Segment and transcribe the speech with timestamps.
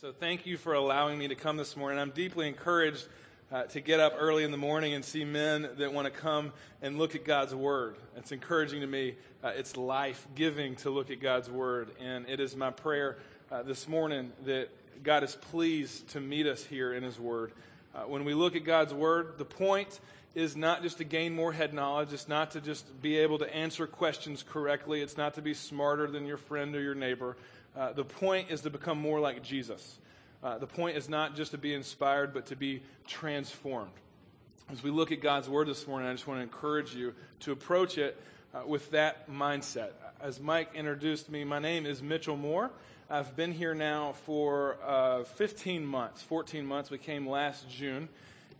[0.00, 1.98] So thank you for allowing me to come this morning.
[1.98, 3.04] I'm deeply encouraged
[3.50, 6.52] uh, to get up early in the morning and see men that want to come
[6.80, 7.96] and look at God's Word.
[8.16, 9.16] It's encouraging to me.
[9.42, 11.90] Uh, it's life giving to look at God's Word.
[11.98, 13.18] And it is my prayer
[13.50, 14.68] uh, this morning that
[15.02, 17.50] God is pleased to meet us here in His Word.
[17.92, 19.98] Uh, when we look at God's Word, the point
[20.36, 22.12] is not just to gain more head knowledge.
[22.12, 25.02] It's not to just be able to answer questions correctly.
[25.02, 27.36] It's not to be smarter than your friend or your neighbor.
[27.76, 29.98] Uh, the point is to become more like Jesus.
[30.42, 33.90] Uh, the point is not just to be inspired, but to be transformed.
[34.70, 37.52] As we look at God's Word this morning, I just want to encourage you to
[37.52, 38.20] approach it
[38.54, 39.90] uh, with that mindset.
[40.20, 42.70] As Mike introduced me, my name is Mitchell Moore.
[43.10, 46.90] I've been here now for uh, 15 months, 14 months.
[46.90, 48.08] We came last June.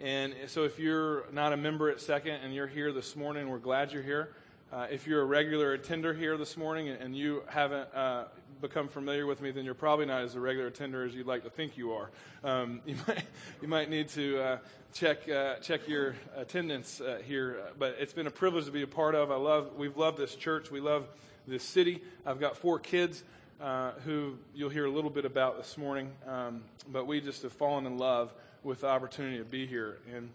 [0.00, 3.58] And so if you're not a member at Second and you're here this morning, we're
[3.58, 4.30] glad you're here.
[4.72, 8.24] Uh, if you're a regular attender here this morning and, and you haven't uh,
[8.60, 11.44] become familiar with me, then you're probably not as a regular attender as you'd like
[11.44, 12.10] to think you are.
[12.44, 13.24] Um, you, might,
[13.62, 14.58] you might need to uh,
[14.92, 17.60] check, uh, check your attendance uh, here.
[17.78, 19.30] But it's been a privilege to be a part of.
[19.30, 20.70] I love, we've loved this church.
[20.70, 21.06] We love
[21.46, 22.02] this city.
[22.26, 23.22] I've got four kids
[23.60, 26.10] uh, who you'll hear a little bit about this morning.
[26.26, 29.98] Um, but we just have fallen in love with the opportunity to be here.
[30.14, 30.30] And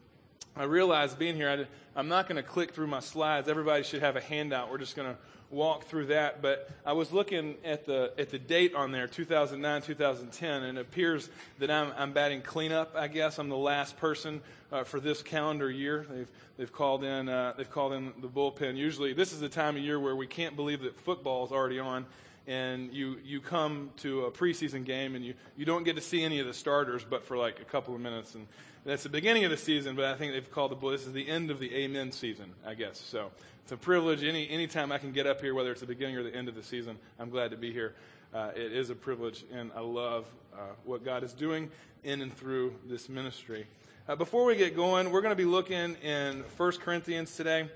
[0.56, 3.48] I realized being here, I, am not going to click through my slides.
[3.48, 4.70] Everybody should have a handout.
[4.70, 5.18] We're just going to
[5.54, 6.42] walk through that.
[6.42, 10.82] But I was looking at the at the date on there, 2009, 2010, and it
[10.82, 12.96] appears that I'm, I'm batting cleanup.
[12.96, 16.06] I guess I'm the last person uh, for this calendar year.
[16.10, 18.76] They've they've called in uh, they've called in the bullpen.
[18.76, 21.80] Usually, this is the time of year where we can't believe that football is already
[21.80, 22.06] on
[22.48, 26.24] and you, you come to a preseason game and you, you don't get to see
[26.24, 28.36] any of the starters but for like a couple of minutes.
[28.36, 28.48] And
[28.86, 31.28] that's the beginning of the season, but I think they've called the this is the
[31.28, 33.00] end of the amen season, I guess.
[33.00, 33.32] So
[33.64, 34.24] it's a privilege.
[34.24, 36.56] Any anytime I can get up here, whether it's the beginning or the end of
[36.56, 37.96] the season, I'm glad to be here.
[38.34, 41.72] Uh, it is a privilege, and I love uh, what God is doing
[42.04, 43.68] in and through this ministry.
[44.08, 47.70] Uh, before we get going, we're going to be looking in 1 Corinthians today.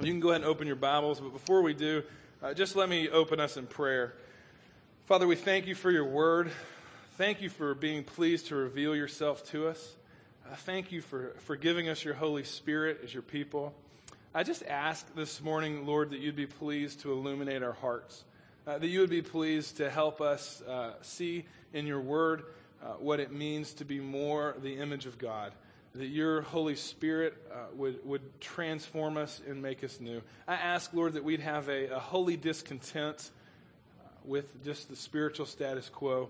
[0.00, 2.02] You can go ahead and open your Bibles, but before we do,
[2.42, 4.14] uh, just let me open us in prayer.
[5.06, 6.50] Father, we thank you for your word.
[7.16, 9.94] Thank you for being pleased to reveal yourself to us.
[10.52, 13.72] Uh, thank you for, for giving us your Holy Spirit as your people.
[14.34, 18.22] I just ask this morning, Lord, that you'd be pleased to illuminate our hearts,
[18.66, 22.42] uh, that you would be pleased to help us uh, see in your word
[22.82, 25.52] uh, what it means to be more the image of God
[25.94, 30.20] that your Holy Spirit uh, would, would transform us and make us new.
[30.46, 33.30] I ask, Lord, that we'd have a, a holy discontent
[34.00, 36.28] uh, with just the spiritual status quo,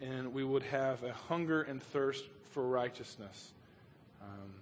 [0.00, 3.52] and we would have a hunger and thirst for righteousness,
[4.20, 4.52] um,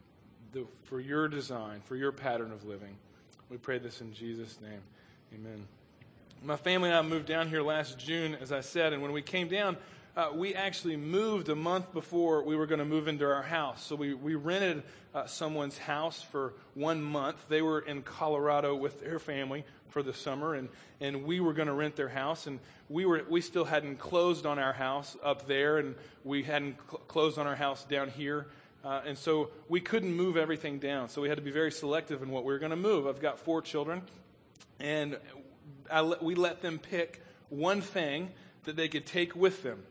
[0.52, 2.96] the, for your design, for your pattern of living.
[3.50, 4.80] We pray this in Jesus' name.
[5.34, 5.66] Amen.
[6.42, 9.22] My family and I moved down here last June, as I said, and when we
[9.22, 9.76] came down,
[10.16, 13.84] uh, we actually moved a month before we were going to move into our house.
[13.84, 14.82] So we, we rented
[15.14, 17.48] uh, someone's house for one month.
[17.48, 20.68] They were in Colorado with their family for the summer, and,
[21.00, 22.46] and we were going to rent their house.
[22.46, 22.58] And
[22.88, 25.94] we, were, we still hadn't closed on our house up there, and
[26.24, 28.46] we hadn't cl- closed on our house down here.
[28.84, 31.08] Uh, and so we couldn't move everything down.
[31.08, 33.06] So we had to be very selective in what we were going to move.
[33.06, 34.02] I've got four children,
[34.78, 35.18] and
[36.20, 38.30] we let them pick one thing
[38.64, 39.82] that they could take with them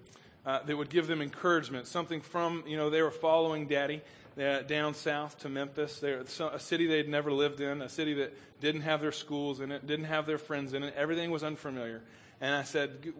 [0.45, 4.01] uh, that would give them encouragement, something from, you know, they were following daddy
[4.39, 5.99] uh, down south to Memphis.
[5.99, 9.71] They're a city they'd never lived in, a city that didn't have their schools in
[9.71, 10.93] it, didn't have their friends in it.
[10.95, 12.01] Everything was unfamiliar.
[12.39, 13.13] And I said,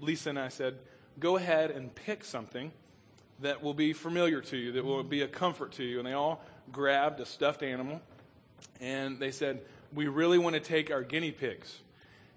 [0.00, 0.78] Lisa and I said,
[1.18, 2.72] go ahead and pick something
[3.42, 5.98] that will be familiar to you, that will be a comfort to you.
[5.98, 6.42] And they all
[6.72, 8.00] grabbed a stuffed animal
[8.80, 9.60] and they said,
[9.92, 11.80] we really want to take our guinea pigs.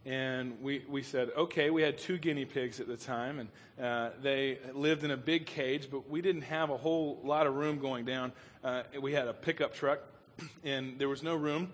[0.06, 3.50] And we, we said, okay, we had two guinea pigs at the time, and
[3.81, 7.56] uh, they lived in a big cage, but we didn't have a whole lot of
[7.56, 8.34] room going down.
[8.66, 10.00] Uh, we had a pickup truck,
[10.66, 11.72] and there was no room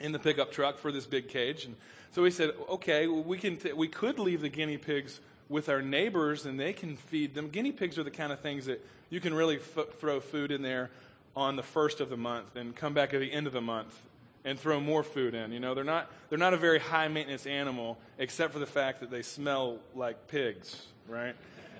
[0.00, 1.64] in the pickup truck for this big cage.
[1.64, 1.76] And
[2.10, 5.20] so we said, okay, we, can t- we could leave the guinea pigs
[5.50, 7.48] with our neighbors, and they can feed them.
[7.48, 10.62] Guinea pigs are the kind of things that you can really f- throw food in
[10.62, 10.90] there
[11.36, 14.00] on the first of the month and come back at the end of the month
[14.44, 15.52] and throw more food in.
[15.52, 19.00] You know, they're not, they're not a very high maintenance animal, except for the fact
[19.00, 21.34] that they smell like pigs, right?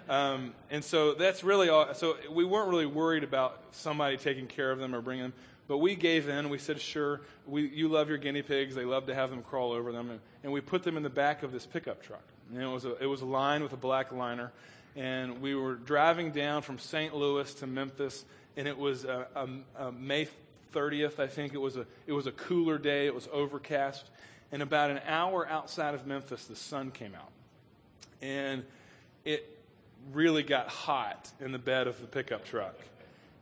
[0.09, 1.95] Um, and so that's really all.
[1.95, 5.33] So we weren't really worried about somebody taking care of them or bringing them.
[5.69, 6.49] But we gave in.
[6.49, 8.75] We said, sure, we, you love your guinea pigs.
[8.75, 10.11] They love to have them crawl over them.
[10.11, 12.25] And, and we put them in the back of this pickup truck.
[12.53, 14.53] And it was a, it was a line with a black liner.
[14.97, 17.15] And we were driving down from St.
[17.15, 18.25] Louis to Memphis.
[18.57, 20.29] And it was a, a, a May
[20.75, 21.55] 30th, I think.
[21.55, 23.07] It was a, it was a cooler day.
[23.07, 24.09] It was overcast.
[24.53, 27.31] And about an hour outside of Memphis, the sun came out.
[28.21, 28.65] And
[29.25, 29.61] it,
[30.13, 32.75] really got hot in the bed of the pickup truck.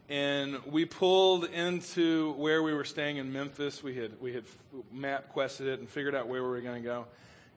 [0.09, 3.83] And we pulled into where we were staying in Memphis.
[3.83, 4.45] We had, we had
[4.91, 7.07] map quested it and figured out where we were going to go.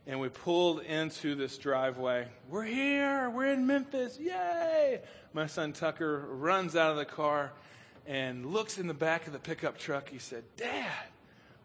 [0.07, 2.27] And we pulled into this driveway.
[2.49, 3.29] We're here.
[3.29, 4.17] We're in Memphis.
[4.19, 5.01] Yay.
[5.33, 7.51] My son Tucker runs out of the car
[8.07, 10.09] and looks in the back of the pickup truck.
[10.09, 10.91] He said, Dad,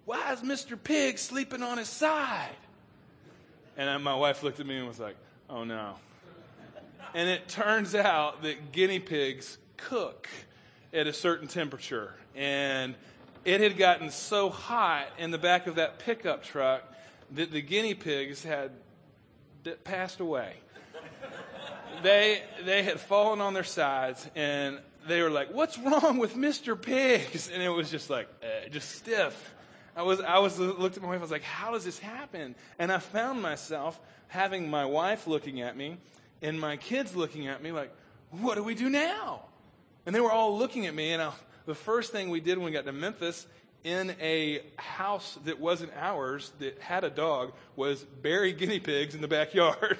[0.04, 0.78] why is Mr.
[0.82, 2.50] Pig sleeping on his side?
[3.76, 5.16] And my wife looked at me and was like,
[5.48, 5.94] Oh no.
[7.14, 10.28] And it turns out that guinea pigs cook
[10.92, 12.14] at a certain temperature.
[12.34, 12.94] And
[13.44, 16.82] it had gotten so hot in the back of that pickup truck
[17.32, 18.72] that the guinea pigs had
[19.84, 20.54] passed away.
[22.02, 26.80] they, they had fallen on their sides and they were like, "What's wrong with Mr.
[26.80, 29.54] Pigs?" And it was just like, uh, just stiff.
[29.94, 31.18] I was, I was looked at my wife.
[31.18, 35.60] I was like, "How does this happen?" And I found myself having my wife looking
[35.60, 35.96] at me
[36.42, 37.92] and my kids looking at me, like,
[38.30, 39.42] "What do we do now?"
[40.04, 41.12] And they were all looking at me.
[41.12, 41.32] And I,
[41.64, 43.46] the first thing we did when we got to Memphis
[43.86, 49.20] in a house that wasn't ours that had a dog was bury guinea pigs in
[49.20, 49.96] the backyard.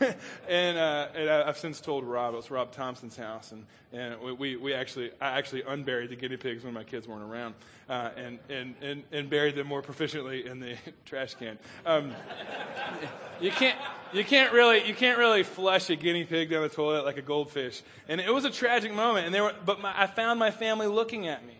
[0.48, 3.52] and, uh, and I, have since told Rob, it was Rob Thompson's house.
[3.52, 7.24] And, and we, we actually, I actually unburied the guinea pigs when my kids weren't
[7.24, 7.54] around
[7.90, 11.58] uh, and, and, and, and buried them more proficiently in the trash can.
[11.84, 12.14] Um,
[13.38, 13.78] you can't,
[14.14, 17.22] you can't really, you can't really flush a guinea pig down the toilet like a
[17.22, 17.82] goldfish.
[18.08, 19.26] And it was a tragic moment.
[19.26, 21.55] And they were, but my, I found my family looking at me.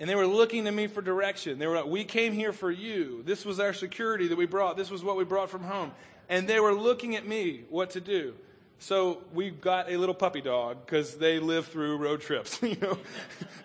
[0.00, 1.58] And they were looking to me for direction.
[1.58, 3.22] They were like, We came here for you.
[3.24, 4.76] This was our security that we brought.
[4.76, 5.92] This was what we brought from home.
[6.28, 8.34] And they were looking at me what to do.
[8.80, 12.98] So we got a little puppy dog because they live through road trips, you know,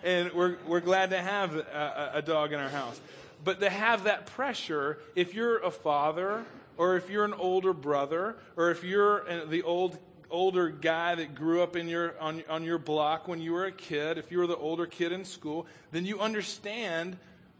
[0.02, 3.00] and we're, we're glad to have a, a dog in our house.
[3.44, 6.44] But to have that pressure, if you're a father
[6.76, 9.98] or if you're an older brother or if you're uh, the old
[10.34, 13.72] older guy that grew up in your, on, on your block when you were a
[13.72, 17.16] kid, if you were the older kid in school, then you understand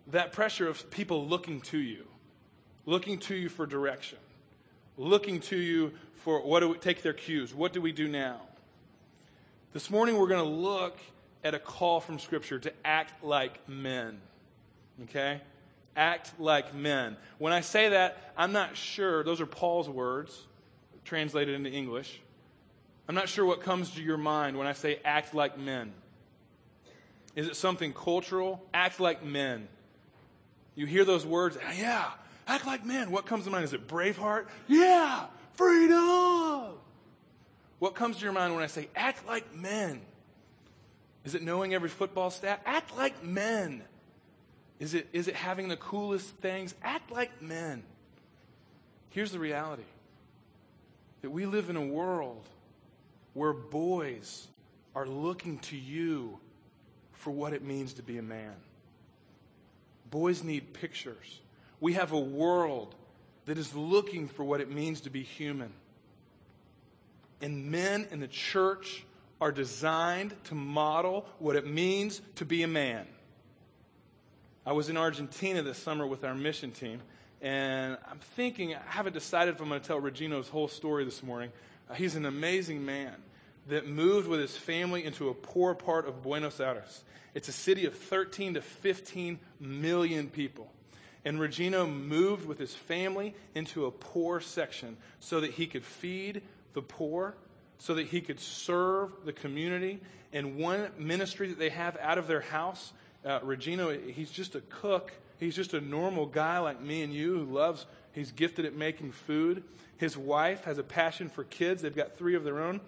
[0.09, 2.05] that pressure of people looking to you,
[2.85, 4.19] looking to you for direction,
[4.99, 7.55] looking to you for what do we take their cues?
[7.55, 8.41] What do we do now?
[9.73, 10.99] This morning we're going to look
[11.45, 14.21] at a call from Scripture to act like men.
[15.05, 15.41] Okay?
[15.97, 17.17] Act like men.
[17.39, 20.47] When I say that, I'm not sure, those are Paul's words
[21.05, 22.21] translated into English.
[23.09, 25.93] I'm not sure what comes to your mind when I say act like men.
[27.37, 28.65] Is it something cultural?
[28.73, 29.69] Act like men.
[30.75, 32.11] You hear those words, yeah,
[32.47, 33.11] act like men.
[33.11, 33.65] What comes to mind?
[33.65, 34.47] Is it Braveheart?
[34.67, 36.75] Yeah, freedom.
[37.79, 40.01] What comes to your mind when I say act like men?
[41.25, 42.61] Is it knowing every football stat?
[42.65, 43.83] Act like men.
[44.79, 46.75] Is it, is it having the coolest things?
[46.83, 47.83] Act like men.
[49.11, 49.85] Here's the reality
[51.23, 52.45] that we live in a world
[53.35, 54.49] where boys
[54.95, 56.39] are looking to you
[57.13, 58.55] for what it means to be a man.
[60.11, 61.41] Boys need pictures.
[61.81, 62.95] We have a world
[63.47, 65.73] that is looking for what it means to be human.
[67.43, 69.05] And men in the church
[69.41, 73.07] are designed to model what it means to be a man.
[74.65, 77.01] I was in Argentina this summer with our mission team,
[77.43, 81.23] and I'm thinking, I haven't decided if I'm going to tell Regino's whole story this
[81.23, 81.51] morning,
[81.89, 83.15] uh, he's an amazing man
[83.69, 87.03] that moved with his family into a poor part of Buenos Aires.
[87.35, 90.71] It's a city of 13 to 15 million people.
[91.25, 96.43] And Regino moved with his family into a poor section so that he could feed
[96.75, 97.35] the poor,
[97.79, 100.01] so that he could serve the community.
[100.33, 102.93] And one ministry that they have out of their house,
[103.25, 105.13] uh, Regino, he's just a cook.
[105.39, 109.13] He's just a normal guy like me and you who loves, he's gifted at making
[109.13, 109.63] food.
[109.97, 111.83] His wife has a passion for kids.
[111.83, 112.81] They've got three of their own.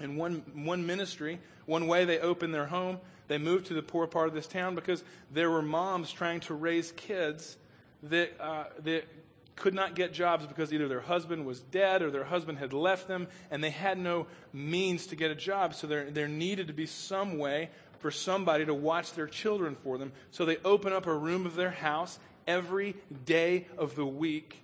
[0.00, 4.06] And one, one ministry, one way they opened their home, they moved to the poor
[4.06, 5.02] part of this town because
[5.32, 7.56] there were moms trying to raise kids
[8.02, 9.04] that, uh, that
[9.56, 13.08] could not get jobs because either their husband was dead or their husband had left
[13.08, 15.74] them and they had no means to get a job.
[15.74, 19.96] So there, there needed to be some way for somebody to watch their children for
[19.96, 20.12] them.
[20.30, 24.62] So they open up a room of their house every day of the week,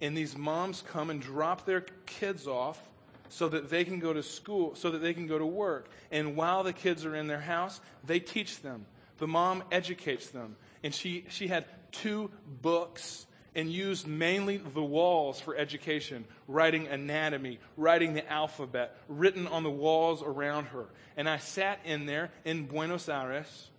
[0.00, 2.80] and these moms come and drop their kids off
[3.28, 5.88] so that they can go to school, so that they can go to work.
[6.10, 8.84] And while the kids are in their house, they teach them.
[9.18, 10.56] The mom educates them.
[10.82, 17.58] And she, she had two books and used mainly the walls for education, writing anatomy,
[17.76, 20.86] writing the alphabet, written on the walls around her.
[21.16, 23.70] And I sat in there in Buenos Aires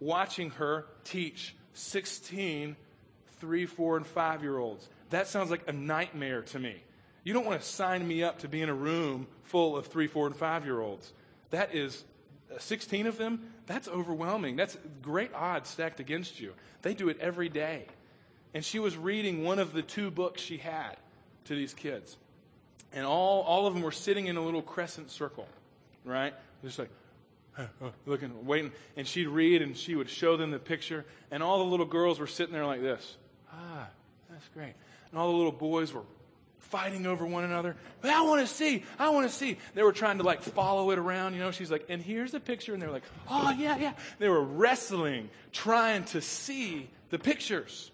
[0.00, 2.76] watching her teach 16
[3.38, 4.88] three, four, and five year olds.
[5.10, 6.76] That sounds like a nightmare to me.
[7.24, 10.06] You don't want to sign me up to be in a room full of three,
[10.06, 11.12] four, and five year olds.
[11.50, 12.04] That is
[12.54, 13.52] uh, 16 of them.
[13.66, 14.56] That's overwhelming.
[14.56, 16.52] That's great odds stacked against you.
[16.82, 17.86] They do it every day.
[18.54, 20.96] And she was reading one of the two books she had
[21.44, 22.16] to these kids.
[22.92, 25.46] And all, all of them were sitting in a little crescent circle,
[26.04, 26.32] right?
[26.64, 26.90] Just like,
[28.06, 28.72] looking, waiting.
[28.96, 31.04] And she'd read and she would show them the picture.
[31.30, 33.16] And all the little girls were sitting there like this.
[33.52, 33.88] Ah,
[34.30, 34.74] that's great.
[35.10, 36.02] And all the little boys were
[36.58, 37.76] fighting over one another.
[38.00, 38.84] But I want to see.
[38.98, 39.58] I want to see.
[39.74, 41.34] They were trying to like follow it around.
[41.34, 42.72] You know, she's like, and here's the picture.
[42.72, 43.92] And they're like, oh, yeah, yeah.
[44.18, 47.90] They were wrestling, trying to see the pictures.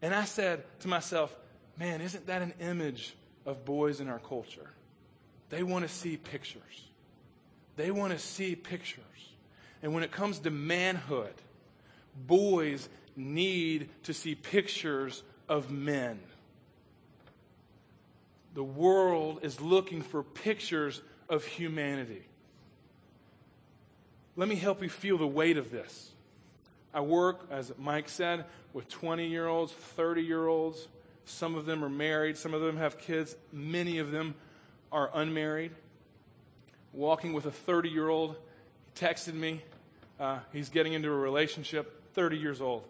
[0.00, 1.34] And I said to myself,
[1.78, 3.14] man, isn't that an image
[3.46, 4.68] of boys in our culture?
[5.50, 6.62] They want to see pictures.
[7.76, 9.04] They want to see pictures.
[9.82, 11.34] And when it comes to manhood,
[12.26, 16.20] boys need to see pictures of men.
[18.54, 22.26] The world is looking for pictures of humanity.
[24.36, 26.10] Let me help you feel the weight of this.
[26.94, 30.88] I work, as Mike said, with 20 year olds, 30 year olds.
[31.24, 34.34] Some of them are married, some of them have kids, many of them
[34.90, 35.72] are unmarried.
[36.92, 38.36] Walking with a 30 year old,
[38.84, 39.62] he texted me.
[40.20, 42.84] Uh, he's getting into a relationship, 30 years old.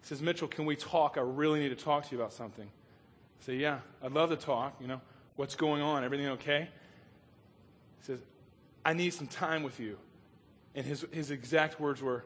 [0.00, 1.16] He says, Mitchell, can we talk?
[1.18, 2.66] I really need to talk to you about something.
[2.66, 4.76] I say, Yeah, I'd love to talk.
[4.80, 5.00] You know,
[5.36, 6.04] what's going on?
[6.04, 6.68] Everything okay?
[7.98, 8.20] He says,
[8.84, 9.98] I need some time with you.
[10.74, 12.24] And his, his exact words were,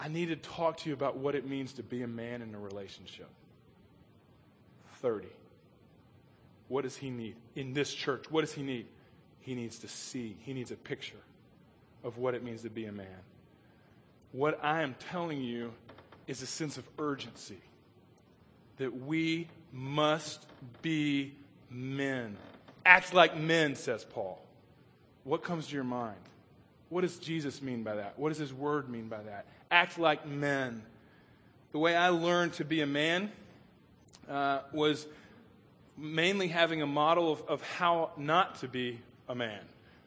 [0.00, 2.54] I need to talk to you about what it means to be a man in
[2.54, 3.28] a relationship.
[5.00, 5.28] 30.
[6.68, 8.24] What does he need in this church?
[8.30, 8.86] What does he need?
[9.44, 11.20] He needs to see, he needs a picture
[12.02, 13.06] of what it means to be a man.
[14.32, 15.72] What I am telling you
[16.26, 17.60] is a sense of urgency
[18.78, 20.46] that we must
[20.80, 21.34] be
[21.68, 22.38] men.
[22.86, 24.42] Act like men, says Paul.
[25.24, 26.16] What comes to your mind?
[26.88, 28.18] What does Jesus mean by that?
[28.18, 29.44] What does his word mean by that?
[29.70, 30.82] Act like men.
[31.72, 33.30] The way I learned to be a man
[34.26, 35.06] uh, was
[35.98, 39.60] mainly having a model of, of how not to be a man.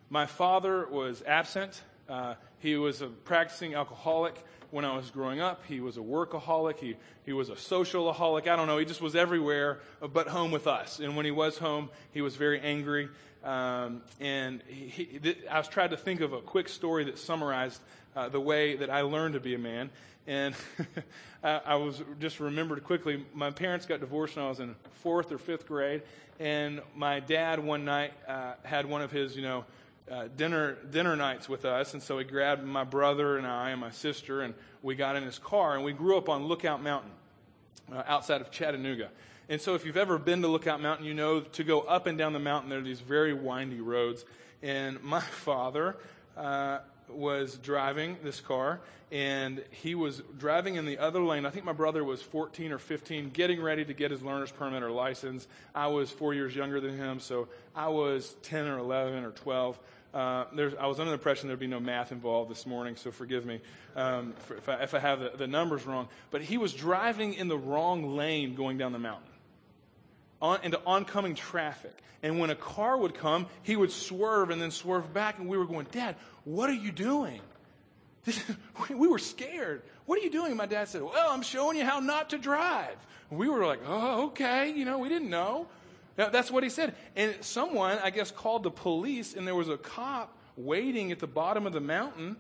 [0.10, 1.82] My father was absent.
[2.10, 5.64] Uh, he was a practicing alcoholic when I was growing up.
[5.66, 6.80] He was a workaholic.
[6.80, 6.96] He,
[7.26, 8.48] he was a socialaholic.
[8.48, 8.78] I don't know.
[8.78, 9.80] He just was everywhere
[10.14, 11.00] but home with us.
[11.00, 13.10] And when he was home, he was very angry.
[13.44, 17.82] Um, and he, he, I was trying to think of a quick story that summarized
[18.16, 19.90] uh, the way that I learned to be a man.
[20.26, 20.56] And
[21.44, 23.26] I, I was just remembered quickly.
[23.34, 26.02] My parents got divorced when I was in fourth or fifth grade,
[26.40, 29.64] and my dad one night uh, had one of his, you know,
[30.12, 33.82] uh, dinner dinner nights with us, and so he grabbed my brother and I and
[33.82, 37.12] my sister, and we got in his car, and we grew up on Lookout Mountain,
[37.92, 39.10] uh, outside of Chattanooga.
[39.50, 42.18] And so, if you've ever been to Lookout Mountain, you know to go up and
[42.18, 44.26] down the mountain there are these very windy roads.
[44.62, 45.96] And my father
[46.36, 51.46] uh, was driving this car, and he was driving in the other lane.
[51.46, 54.84] I think my brother was 14 or 15, getting ready to get his learner's permit
[54.84, 55.48] or license.
[55.74, 59.80] I was four years younger than him, so I was 10 or 11 or 12.
[60.14, 60.46] Uh,
[60.80, 63.60] I was under the impression there'd be no math involved this morning, so forgive me
[63.96, 66.08] um, for, if, I, if, I, have the, the, numbers wrong.
[66.32, 69.30] But he was driving in the wrong lane going down the mountain
[70.42, 71.94] on, into oncoming traffic.
[72.24, 75.40] And when a car would come, he would swerve and then swerve back.
[75.40, 77.42] And we were going, Dad, what are you doing?
[78.90, 79.84] we were scared.
[80.06, 80.56] What are you doing?
[80.56, 82.96] My dad said, Well, I'm showing you how not to drive.
[83.30, 84.72] we were like, Oh, okay.
[84.72, 85.68] You know, we didn't know.
[86.18, 86.96] That's what he said.
[87.16, 91.28] And someone, I guess, called the police, and there was a cop waiting at the
[91.28, 92.36] bottom of the mountain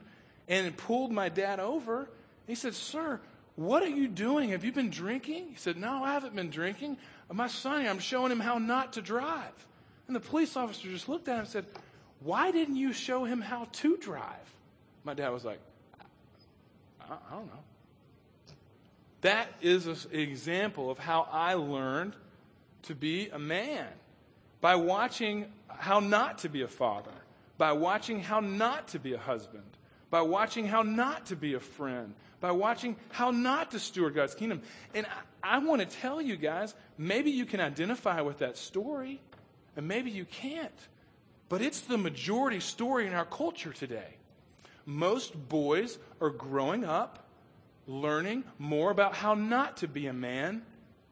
[0.47, 2.09] and pulled my dad over.
[2.47, 3.21] He said, Sir,
[3.55, 4.49] what are you doing?
[4.49, 5.49] Have you been drinking?
[5.49, 6.97] He said, No, I haven't been drinking.
[7.31, 9.67] My son, I'm showing him how not to drive.
[10.07, 11.65] And the police officer just looked at him and said,
[12.21, 14.55] Why didn't you show him how to drive?
[15.03, 15.59] My dad was like,
[16.99, 17.63] I, I don't know.
[19.21, 22.15] That is an example of how I learned
[22.83, 23.87] to be a man
[24.61, 27.11] by watching how not to be a father,
[27.57, 29.63] by watching how not to be a husband,
[30.09, 34.35] by watching how not to be a friend, by watching how not to steward God's
[34.35, 34.61] kingdom.
[34.93, 35.05] And
[35.43, 39.21] I, I want to tell you guys, maybe you can identify with that story,
[39.75, 40.71] and maybe you can't.
[41.49, 44.15] But it's the majority story in our culture today.
[44.85, 47.27] Most boys are growing up
[47.87, 50.61] learning more about how not to be a man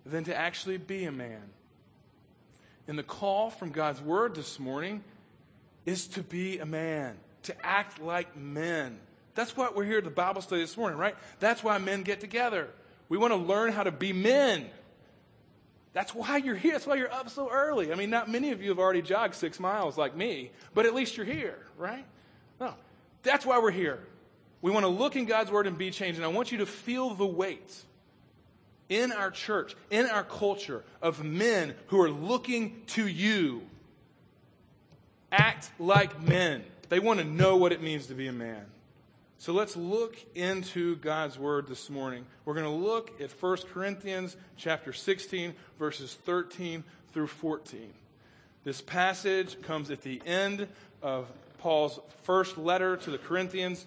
[0.05, 1.41] than to actually be a man.
[2.87, 5.03] And the call from God's word this morning
[5.85, 8.99] is to be a man, to act like men.
[9.33, 11.15] That's what we're here at the Bible study this morning, right?
[11.39, 12.69] That's why men get together.
[13.09, 14.67] We want to learn how to be men.
[15.93, 16.73] That's why you're here.
[16.73, 17.91] That's why you're up so early.
[17.91, 20.93] I mean, not many of you have already jogged six miles like me, but at
[20.93, 22.05] least you're here, right?
[22.59, 22.73] No.
[23.23, 23.99] That's why we're here.
[24.61, 26.17] We want to look in God's Word and be changed.
[26.17, 27.73] And I want you to feel the weight
[28.89, 33.61] in our church, in our culture, of men who are looking to you.
[35.31, 36.63] Act like men.
[36.89, 38.65] They want to know what it means to be a man.
[39.37, 42.25] So let's look into God's word this morning.
[42.45, 47.93] We're going to look at 1 Corinthians chapter 16 verses 13 through 14.
[48.63, 50.67] This passage comes at the end
[51.01, 51.27] of
[51.59, 53.85] Paul's first letter to the Corinthians,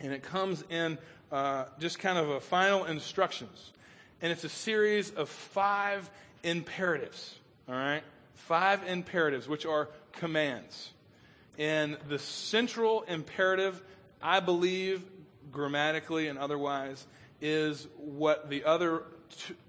[0.00, 0.96] and it comes in
[1.30, 3.72] uh, just kind of a final instructions.
[4.20, 6.10] And it's a series of five
[6.42, 7.34] imperatives,
[7.68, 8.02] all right?
[8.34, 10.90] Five imperatives, which are commands.
[11.58, 13.82] And the central imperative
[14.22, 15.02] I believe,
[15.52, 17.06] grammatically and otherwise,
[17.40, 19.02] is what the other,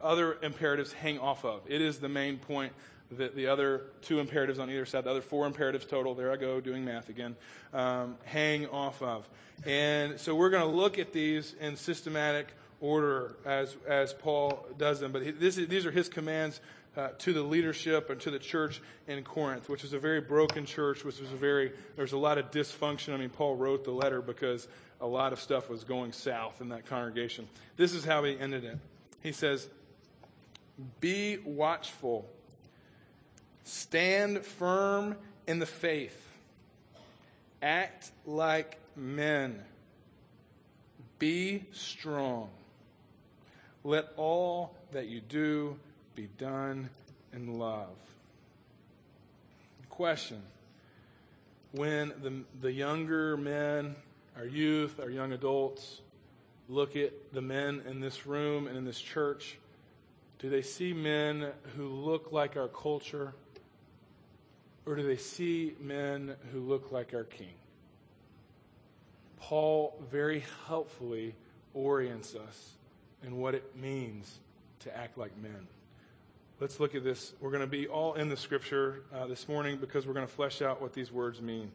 [0.02, 1.62] other imperatives hang off of.
[1.68, 2.74] It is the main point
[3.12, 6.36] that the other two imperatives on either side, the other four imperatives total, there I
[6.36, 7.36] go doing math again,
[7.74, 9.28] um, hang off of.
[9.66, 12.48] And so we're going to look at these in systematic
[12.82, 15.12] order as, as Paul does them.
[15.12, 16.62] But this, these are his commands
[16.98, 20.66] uh, to the leadership and to the church in Corinth, which is a very broken
[20.66, 23.14] church, which was a very, there's a lot of dysfunction.
[23.14, 24.68] I mean, Paul wrote the letter because
[25.02, 27.48] a lot of stuff was going south in that congregation.
[27.78, 28.78] This is how he ended it.
[29.22, 29.68] He says,
[31.00, 32.28] Be watchful,
[33.64, 35.16] stand firm
[35.48, 36.28] in the faith,
[37.62, 39.62] act like men,
[41.18, 42.50] be strong.
[43.90, 45.76] Let all that you do
[46.14, 46.92] be done
[47.34, 47.98] in love.
[49.90, 50.44] Question
[51.72, 53.96] When the, the younger men,
[54.38, 56.02] our youth, our young adults,
[56.68, 59.58] look at the men in this room and in this church,
[60.38, 63.34] do they see men who look like our culture?
[64.86, 67.56] Or do they see men who look like our king?
[69.40, 71.34] Paul very helpfully
[71.74, 72.76] orients us
[73.26, 74.40] in what it means
[74.80, 75.68] to act like men.
[76.60, 77.34] Let's look at this.
[77.40, 80.32] We're going to be all in the scripture uh, this morning because we're going to
[80.32, 81.72] flesh out what these words mean.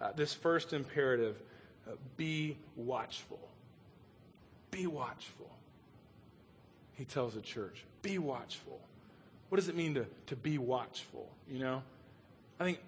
[0.00, 1.36] Uh, this first imperative
[1.88, 3.40] uh, be watchful.
[4.70, 5.50] Be watchful.
[6.92, 8.80] He tells the church, be watchful.
[9.48, 11.28] What does it mean to, to be watchful?
[11.50, 11.82] You know?
[12.58, 12.78] I think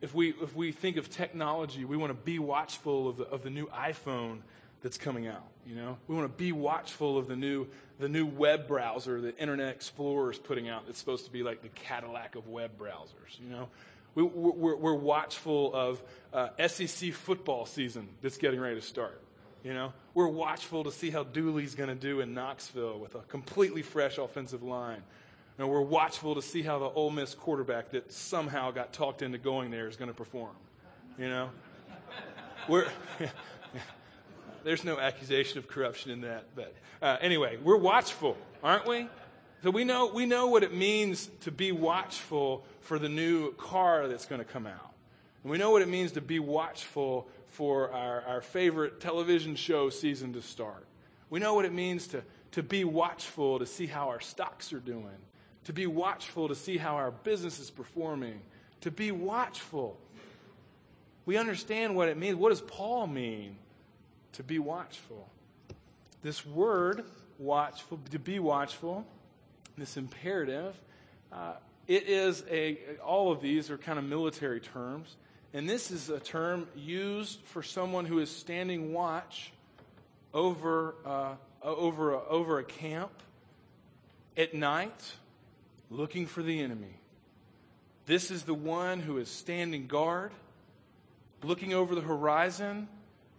[0.00, 3.42] if we, if we think of technology, we want to be watchful of the, of
[3.42, 4.40] the new iPhone
[4.82, 5.44] that's coming out.
[5.66, 7.66] You know, we want to be watchful of the new
[7.98, 10.86] the new web browser that Internet Explorer is putting out.
[10.86, 13.40] That's supposed to be like the Cadillac of web browsers.
[13.42, 13.68] You know,
[14.14, 19.20] we, we're, we're watchful of uh, SEC football season that's getting ready to start.
[19.64, 23.20] You know, we're watchful to see how Dooley's going to do in Knoxville with a
[23.22, 25.02] completely fresh offensive line.
[25.58, 29.38] And we're watchful to see how the Ole Miss quarterback that somehow got talked into
[29.38, 30.54] going there is going to perform.
[31.18, 31.50] You know,
[32.68, 32.86] we're
[34.68, 36.44] there's no accusation of corruption in that.
[36.54, 39.08] But uh, anyway, we're watchful, aren't we?
[39.62, 44.08] So we know, we know what it means to be watchful for the new car
[44.08, 44.92] that's going to come out.
[45.42, 49.88] And we know what it means to be watchful for our, our favorite television show
[49.88, 50.84] season to start.
[51.30, 54.80] We know what it means to, to be watchful to see how our stocks are
[54.80, 55.16] doing,
[55.64, 58.42] to be watchful to see how our business is performing,
[58.82, 59.98] to be watchful.
[61.24, 62.36] We understand what it means.
[62.36, 63.56] What does Paul mean
[64.38, 65.28] to be watchful.
[66.22, 67.04] This word,
[67.40, 69.04] watchful, to be watchful,
[69.76, 70.80] this imperative,
[71.32, 71.54] uh,
[71.88, 75.16] it is a, all of these are kind of military terms.
[75.52, 79.52] And this is a term used for someone who is standing watch
[80.32, 83.10] over, uh, over, a, over a camp
[84.36, 85.14] at night
[85.90, 86.94] looking for the enemy.
[88.06, 90.30] This is the one who is standing guard,
[91.42, 92.86] looking over the horizon,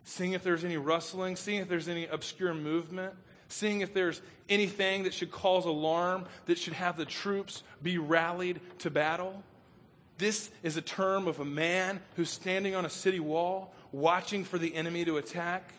[0.09, 3.13] seeing if there's any rustling, seeing if there's any obscure movement,
[3.47, 8.59] seeing if there's anything that should cause alarm, that should have the troops be rallied
[8.79, 9.43] to battle.
[10.17, 14.57] This is a term of a man who's standing on a city wall, watching for
[14.57, 15.73] the enemy to attack,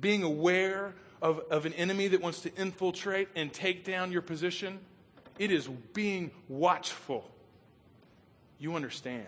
[0.00, 4.78] being aware of, of an enemy that wants to infiltrate and take down your position.
[5.40, 7.28] It is being watchful.
[8.60, 9.26] You understand.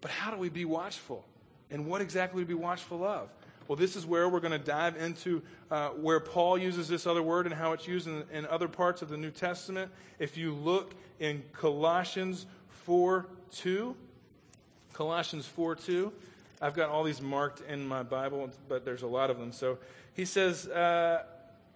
[0.00, 1.24] But how do we be watchful?
[1.70, 3.28] And what exactly to be watchful of?
[3.68, 7.22] Well, this is where we're going to dive into uh, where Paul uses this other
[7.22, 9.92] word and how it's used in, in other parts of the New Testament.
[10.18, 12.46] If you look in Colossians
[12.86, 13.94] 4 2,
[14.94, 16.12] Colossians 4 2,
[16.62, 19.52] I've got all these marked in my Bible, but there's a lot of them.
[19.52, 19.78] So
[20.14, 21.24] he says, uh,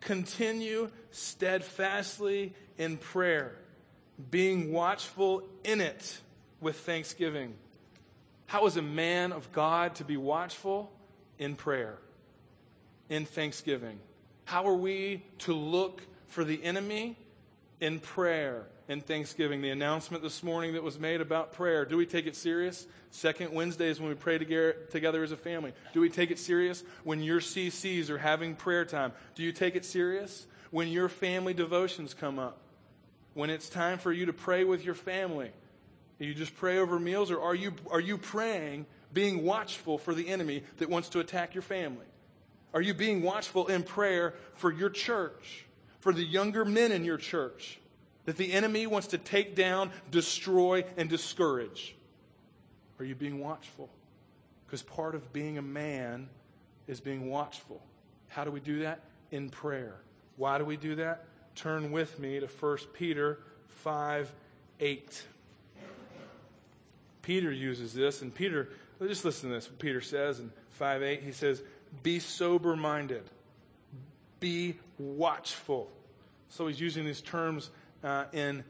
[0.01, 3.55] continue steadfastly in prayer,
[4.31, 6.21] being watchful in it
[6.61, 7.55] with thanksgiving.
[8.53, 10.93] How is a man of God to be watchful?
[11.39, 11.97] In prayer,
[13.09, 13.99] in thanksgiving.
[14.45, 17.17] How are we to look for the enemy?
[17.81, 19.63] In prayer and thanksgiving.
[19.63, 21.87] The announcement this morning that was made about prayer.
[21.87, 22.87] Do we take it serious?
[23.11, 25.73] Second Wednesday is when we pray together as a family.
[25.95, 26.85] Do we take it serious?
[27.05, 30.47] When your CCs are having prayer time, do you take it serious?
[30.71, 32.59] When your family devotions come up,
[33.33, 35.53] when it's time for you to pray with your family,
[36.25, 40.29] you just pray over meals, or are you, are you praying, being watchful for the
[40.29, 42.07] enemy that wants to attack your family?
[42.75, 45.65] Are you being watchful in prayer for your church,
[46.01, 47.79] for the younger men in your church
[48.25, 51.95] that the enemy wants to take down, destroy, and discourage?
[52.99, 53.91] Are you being watchful?
[54.67, 56.29] Because part of being a man
[56.87, 57.83] is being watchful.
[58.29, 59.01] How do we do that?
[59.31, 59.97] In prayer.
[60.37, 61.27] Why do we do that?
[61.55, 64.33] Turn with me to 1 Peter 5
[64.81, 65.23] 8.
[67.23, 68.69] Peter uses this, and Peter,
[69.01, 69.69] just listen to this.
[69.69, 71.63] What Peter says in 5 8, he says,
[72.03, 73.23] Be sober minded,
[74.41, 75.91] be watchful.
[76.49, 77.71] So he's using these terms
[78.05, 78.65] uh, in,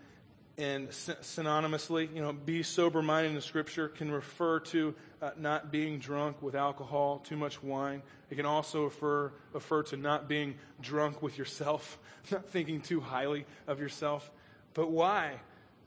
[0.56, 2.14] in synonymously.
[2.14, 6.42] You know, be sober minded in the scripture can refer to uh, not being drunk
[6.42, 8.02] with alcohol, too much wine.
[8.30, 11.98] It can also refer, refer to not being drunk with yourself,
[12.30, 14.30] not thinking too highly of yourself.
[14.74, 15.40] But why?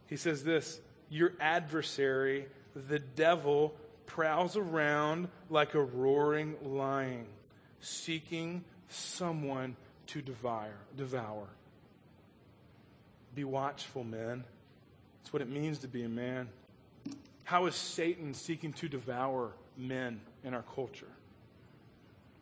[0.07, 0.79] He says this
[1.15, 3.73] your adversary, the devil,
[4.05, 7.25] prowls around like a roaring lion,
[7.79, 10.73] seeking someone to devour.
[10.97, 11.47] devour.
[13.33, 14.43] Be watchful, men.
[15.21, 16.49] That's what it means to be a man.
[17.45, 21.07] How is Satan seeking to devour men in our culture?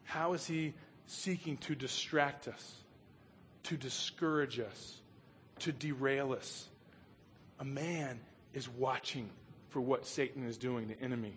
[0.04, 0.74] How is he
[1.06, 2.76] seeking to distract us,
[3.64, 4.98] to discourage us,
[5.60, 6.68] to derail us?
[7.60, 8.20] A man
[8.54, 9.30] is watching
[9.70, 11.36] for what Satan is doing, the enemy.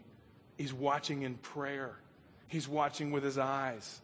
[0.56, 1.94] He's watching in prayer,
[2.48, 4.00] he's watching with his eyes.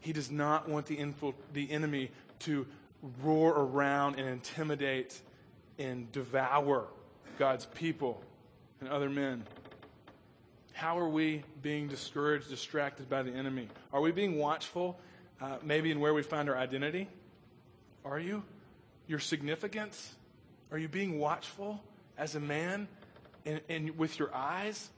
[0.00, 1.14] He does not want the,
[1.52, 2.66] the enemy to
[3.22, 5.20] roar around and intimidate
[5.78, 6.86] and devour
[7.36, 8.22] God's people
[8.80, 9.44] and other men.
[10.72, 13.68] How are we being discouraged, distracted by the enemy?
[13.92, 14.98] Are we being watchful,
[15.40, 17.08] uh, maybe in where we find our identity?
[18.04, 18.44] Are you?
[19.08, 20.14] Your significance?
[20.70, 21.82] Are you being watchful
[22.18, 22.88] as a man
[23.46, 24.90] and, and with your eyes?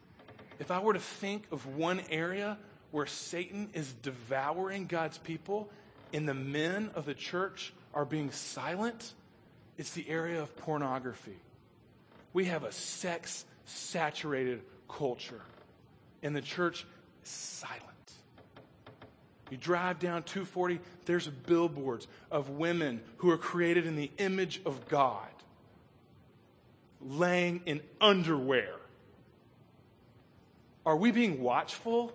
[0.58, 2.58] If I were to think of one area
[2.90, 5.70] where Satan is devouring God's people
[6.12, 9.14] and the men of the church are being silent,
[9.78, 11.36] it's the area of pornography.
[12.32, 15.40] We have a sex saturated culture,
[16.22, 16.84] and the church
[17.22, 17.86] is silent.
[19.50, 24.88] You drive down 240, there's billboards of women who are created in the image of
[24.88, 25.26] God
[27.00, 28.74] laying in underwear.
[30.84, 32.12] Are we being watchful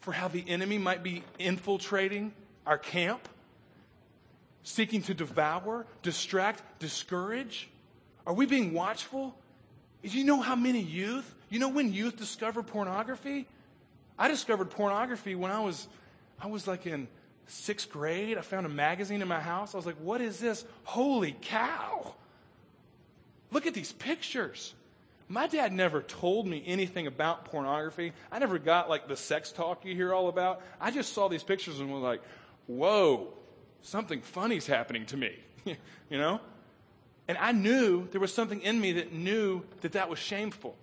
[0.00, 2.32] for how the enemy might be infiltrating
[2.66, 3.28] our camp?
[4.62, 7.68] Seeking to devour, distract, discourage?
[8.26, 9.36] Are we being watchful?
[10.02, 13.46] Do you know how many youth, you know when youth discover pornography?
[14.18, 15.88] I discovered pornography when I was,
[16.40, 17.08] I was like in
[17.46, 18.38] sixth grade.
[18.38, 19.74] I found a magazine in my house.
[19.74, 20.64] I was like, what is this?
[20.84, 22.14] Holy cow.
[23.54, 24.74] Look at these pictures.
[25.28, 28.12] My dad never told me anything about pornography.
[28.32, 30.60] I never got like the sex talk you hear all about.
[30.80, 32.20] I just saw these pictures and was like,
[32.66, 33.28] whoa,
[33.82, 36.40] something funny's happening to me, you know?
[37.28, 40.74] And I knew there was something in me that knew that that was shameful.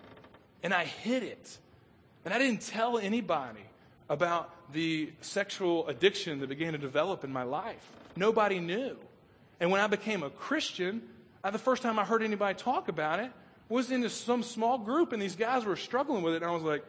[0.64, 1.58] And I hid it.
[2.24, 3.66] And I didn't tell anybody
[4.08, 7.86] about the sexual addiction that began to develop in my life.
[8.16, 8.96] Nobody knew.
[9.60, 11.02] And when I became a Christian,
[11.44, 13.32] I, the first time I heard anybody talk about it
[13.70, 16.44] was in some small group, and these guys were struggling with it.
[16.44, 16.84] And I was like,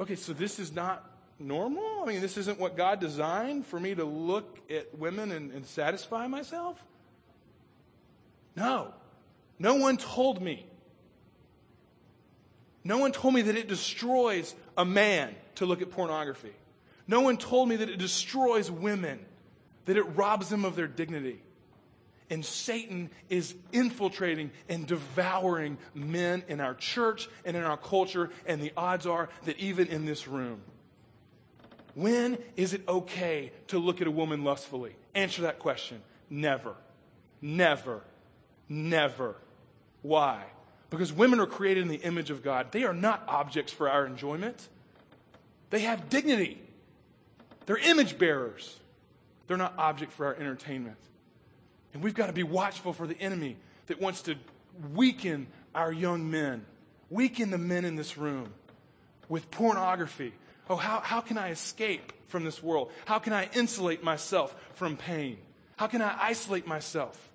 [0.00, 1.04] okay, so this is not
[1.38, 2.02] normal?
[2.02, 5.66] I mean, this isn't what God designed for me to look at women and, and
[5.66, 6.82] satisfy myself?
[8.56, 8.94] No.
[9.58, 10.66] No one told me.
[12.82, 16.52] No one told me that it destroys a man to look at pornography.
[17.08, 19.18] No one told me that it destroys women,
[19.84, 21.40] that it robs them of their dignity.
[22.28, 28.60] And Satan is infiltrating and devouring men in our church and in our culture, and
[28.60, 30.60] the odds are that even in this room.
[31.94, 34.96] When is it okay to look at a woman lustfully?
[35.14, 36.02] Answer that question.
[36.28, 36.74] Never.
[37.40, 38.02] Never.
[38.68, 39.36] Never.
[40.02, 40.44] Why?
[40.90, 42.70] Because women are created in the image of God.
[42.72, 44.68] They are not objects for our enjoyment,
[45.70, 46.62] they have dignity.
[47.66, 48.78] They're image bearers.
[49.48, 50.96] They're not object for our entertainment.
[51.96, 53.56] And we've got to be watchful for the enemy
[53.86, 54.36] that wants to
[54.92, 56.66] weaken our young men,
[57.08, 58.52] weaken the men in this room
[59.30, 60.34] with pornography.
[60.68, 62.92] Oh, how, how can I escape from this world?
[63.06, 65.38] How can I insulate myself from pain?
[65.76, 67.30] How can I isolate myself?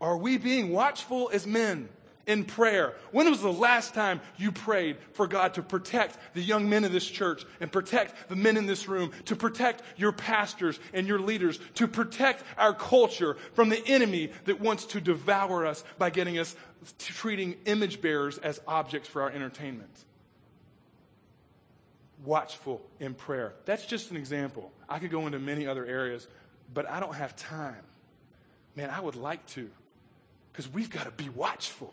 [0.00, 1.90] Are we being watchful as men
[2.26, 2.94] in prayer?
[3.10, 6.92] When was the last time you prayed for God to protect the young men of
[6.92, 11.18] this church and protect the men in this room, to protect your pastors and your
[11.18, 16.38] leaders, to protect our culture from the enemy that wants to devour us by getting
[16.38, 16.56] us
[16.98, 20.04] treating image bearers as objects for our entertainment?
[22.24, 23.52] Watchful in prayer.
[23.66, 24.72] That's just an example.
[24.88, 26.26] I could go into many other areas,
[26.72, 27.82] but I don't have time.
[28.76, 29.70] Man, I would like to
[30.50, 31.92] because we've got to be watchful.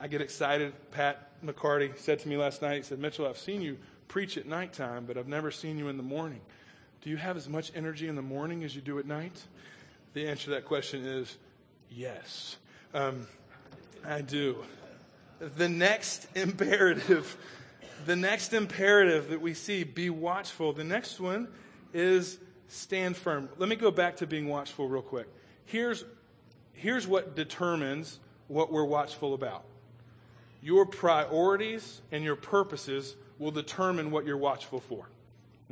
[0.00, 0.72] I get excited.
[0.90, 4.46] Pat McCarty said to me last night, he said, Mitchell, I've seen you preach at
[4.46, 6.40] nighttime, but I've never seen you in the morning.
[7.02, 9.42] Do you have as much energy in the morning as you do at night?
[10.14, 11.36] The answer to that question is
[11.90, 12.56] yes.
[12.94, 13.26] Um,
[14.04, 14.56] I do.
[15.40, 17.36] The next imperative,
[18.06, 20.72] the next imperative that we see, be watchful.
[20.72, 21.48] The next one
[21.92, 23.48] is stand firm.
[23.58, 25.28] Let me go back to being watchful real quick.
[25.64, 26.04] Here's
[26.72, 29.64] here's what determines what we're watchful about.
[30.60, 35.06] Your priorities and your purposes will determine what you're watchful for.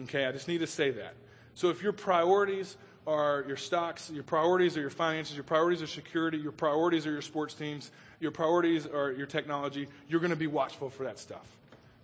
[0.02, 1.14] Okay, I just need to say that.
[1.54, 5.86] So if your priorities are your stocks, your priorities are your finances, your priorities are
[5.86, 10.36] security, your priorities are your sports teams, your priorities are your technology, you're going to
[10.36, 11.46] be watchful for that stuff.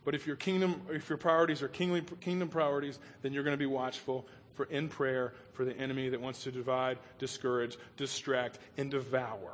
[0.05, 3.59] But if your kingdom, if your priorities are kingly, kingdom priorities, then you're going to
[3.59, 8.91] be watchful for in prayer for the enemy that wants to divide, discourage, distract, and
[8.91, 9.53] devour.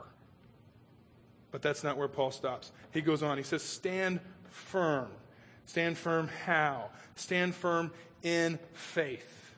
[1.51, 2.73] But that's not where Paul stops.
[2.93, 3.39] He goes on.
[3.39, 5.09] He says, Stand firm.
[5.67, 6.91] Stand firm how?
[7.17, 7.91] Stand firm
[8.23, 9.53] in faith.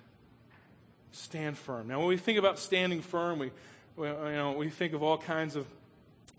[1.13, 1.89] Stand firm.
[1.89, 3.51] Now, when we think about standing firm, we,
[3.97, 5.67] we, you know, we think of all kinds of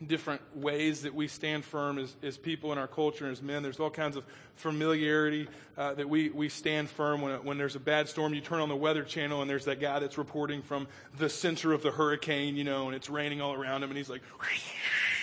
[0.05, 3.61] different ways that we stand firm as, as people in our culture and as men.
[3.61, 4.23] There's all kinds of
[4.55, 8.33] familiarity uh, that we, we stand firm when, when there's a bad storm.
[8.33, 10.87] You turn on the Weather Channel and there's that guy that's reporting from
[11.17, 14.09] the center of the hurricane, you know, and it's raining all around him, and he's
[14.09, 14.21] like,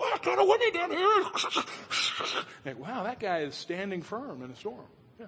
[0.00, 1.24] what kind of windy down here?
[2.64, 4.86] like, wow, that guy is standing firm in a storm.
[5.18, 5.26] Yeah.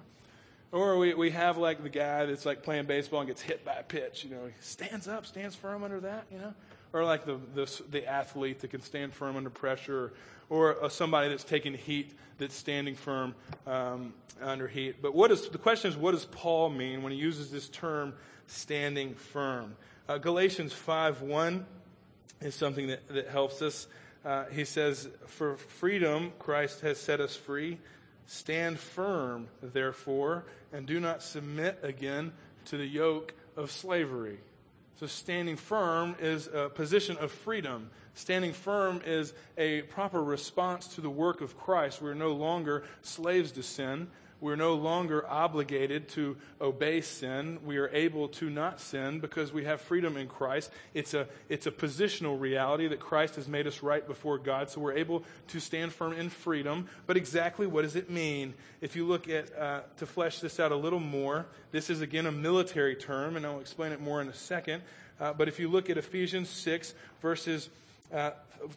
[0.71, 3.75] Or we, we have like the guy that's like playing baseball and gets hit by
[3.75, 6.53] a pitch, you know, he stands up, stands firm under that, you know
[6.93, 10.13] or like the, the, the, athlete that can stand firm under pressure,
[10.49, 13.33] or, or somebody that's taking heat that's standing firm
[13.65, 15.01] um, under heat.
[15.01, 18.13] But what is, the question is, what does Paul mean when he uses this term,
[18.45, 19.75] standing firm?
[20.07, 21.65] Uh, Galatians 5 1
[22.41, 23.87] is something that, that helps us.
[24.25, 27.79] Uh, he says, For freedom, Christ has set us free.
[28.25, 32.31] Stand firm, therefore, and do not submit again
[32.65, 34.39] to the yoke of slavery.
[34.99, 37.89] So, standing firm is a position of freedom.
[38.13, 42.01] Standing firm is a proper response to the work of Christ.
[42.01, 44.07] We're no longer slaves to sin.
[44.43, 47.59] We're no longer obligated to obey sin.
[47.63, 50.69] We are able to not sin because we have freedom in Christ.
[50.93, 54.81] It's a, it's a positional reality that Christ has made us right before God, so
[54.81, 56.89] we're able to stand firm in freedom.
[57.07, 58.53] But exactly what does it mean?
[58.81, 62.25] If you look at, uh, to flesh this out a little more, this is again
[62.25, 64.83] a military term, and I'll explain it more in a second.
[65.21, 67.69] Uh, but if you look at Ephesians 6, verses
[68.13, 68.31] uh,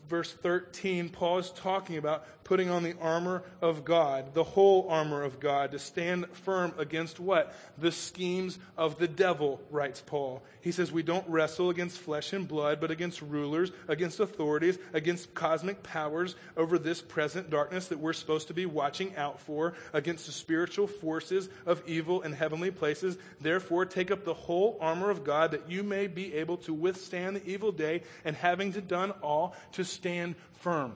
[0.08, 5.24] verse 13, Paul is talking about putting on the armor of God, the whole armor
[5.24, 7.52] of God, to stand firm against what?
[7.76, 10.44] The schemes of the devil, writes Paul.
[10.60, 15.34] He says, We don't wrestle against flesh and blood, but against rulers, against authorities, against
[15.34, 20.26] cosmic powers over this present darkness that we're supposed to be watching out for, against
[20.26, 23.18] the spiritual forces of evil in heavenly places.
[23.40, 27.34] Therefore, take up the whole armor of God that you may be able to withstand
[27.34, 30.94] the evil day, and having done all, to stand firm.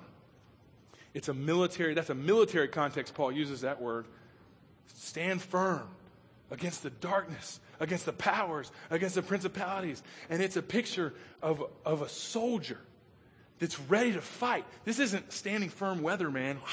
[1.14, 4.06] It's a military, that's a military context, Paul uses that word.
[4.94, 5.88] Stand firm
[6.50, 10.02] against the darkness, against the powers, against the principalities.
[10.28, 12.78] And it's a picture of, of a soldier
[13.58, 14.64] that's ready to fight.
[14.84, 16.58] This isn't standing firm weather, man.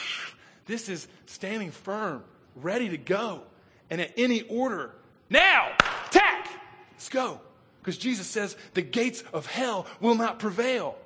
[0.66, 2.26] This is standing firm,
[2.58, 3.44] ready to go.
[3.90, 4.92] And at any order,
[5.30, 5.72] now,
[6.08, 6.50] attack!
[6.92, 7.40] Let's go.
[7.80, 10.98] Because Jesus says the gates of hell will not prevail.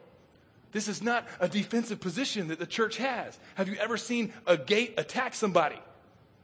[0.71, 3.37] This is not a defensive position that the church has.
[3.55, 5.79] Have you ever seen a gate attack somebody?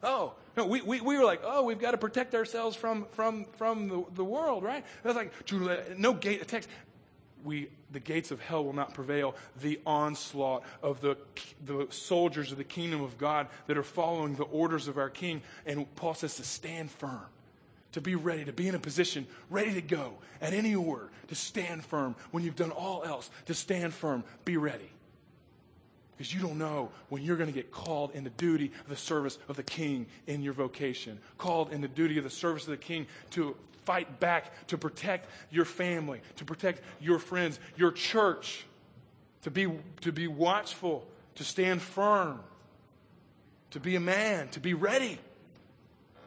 [0.04, 3.46] Oh, no, we, we, we were like, oh, we've got to protect ourselves from, from,
[3.58, 4.86] from the, the world, right?
[5.04, 5.32] That's like,
[5.98, 6.68] no gate attacks.
[7.44, 9.36] We, the gates of hell will not prevail.
[9.62, 11.18] The onslaught of the,
[11.66, 15.42] the soldiers of the kingdom of God that are following the orders of our king.
[15.66, 17.26] And Paul says to stand firm
[17.98, 21.34] to be ready, to be in a position, ready to go at any order, to
[21.34, 22.16] stand firm.
[22.30, 24.92] When you've done all else, to stand firm, be ready.
[26.16, 28.96] Because you don't know when you're going to get called in the duty of the
[28.96, 32.70] service of the king in your vocation, called in the duty of the service of
[32.70, 38.64] the king to fight back, to protect your family, to protect your friends, your church,
[39.42, 39.68] to be,
[40.02, 42.42] to be watchful, to stand firm,
[43.72, 45.18] to be a man, to be ready.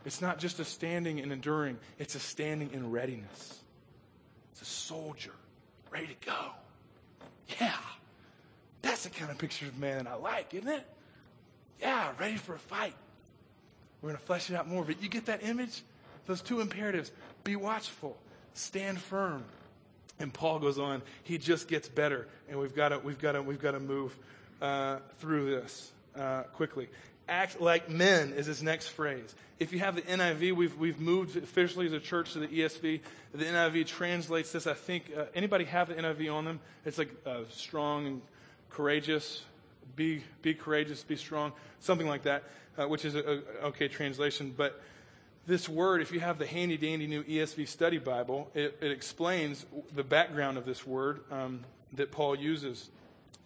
[0.05, 3.61] It's not just a standing and enduring, it's a standing in readiness.
[4.53, 5.33] It's a soldier
[5.91, 6.37] ready to go.
[7.61, 7.75] Yeah.
[8.83, 10.87] That's the kind of picture of man I like, isn't it?
[11.81, 12.95] Yeah, ready for a fight.
[14.01, 15.83] We're going to flesh it out more, but you get that image?
[16.27, 17.13] Those two imperatives
[17.45, 18.17] be watchful,
[18.55, 19.45] stand firm.
[20.19, 23.43] And Paul goes on, he just gets better, and we've got to, we've got to,
[23.43, 24.17] we've got to move
[24.61, 26.89] uh, through this uh, quickly.
[27.31, 29.35] Act like men is his next phrase.
[29.61, 33.01] If you have the NIV, we've, we've moved officially as a church to the ESV.
[33.33, 36.61] The NIV translates this, I think, uh, anybody have the NIV on them?
[36.85, 38.23] It's like uh, strong and
[38.69, 39.45] courageous,
[39.95, 42.43] be, be courageous, be strong, something like that,
[42.77, 44.53] uh, which is a, okay translation.
[44.57, 44.83] But
[45.47, 49.65] this word, if you have the handy dandy new ESV study Bible, it, it explains
[49.95, 51.61] the background of this word um,
[51.93, 52.89] that Paul uses.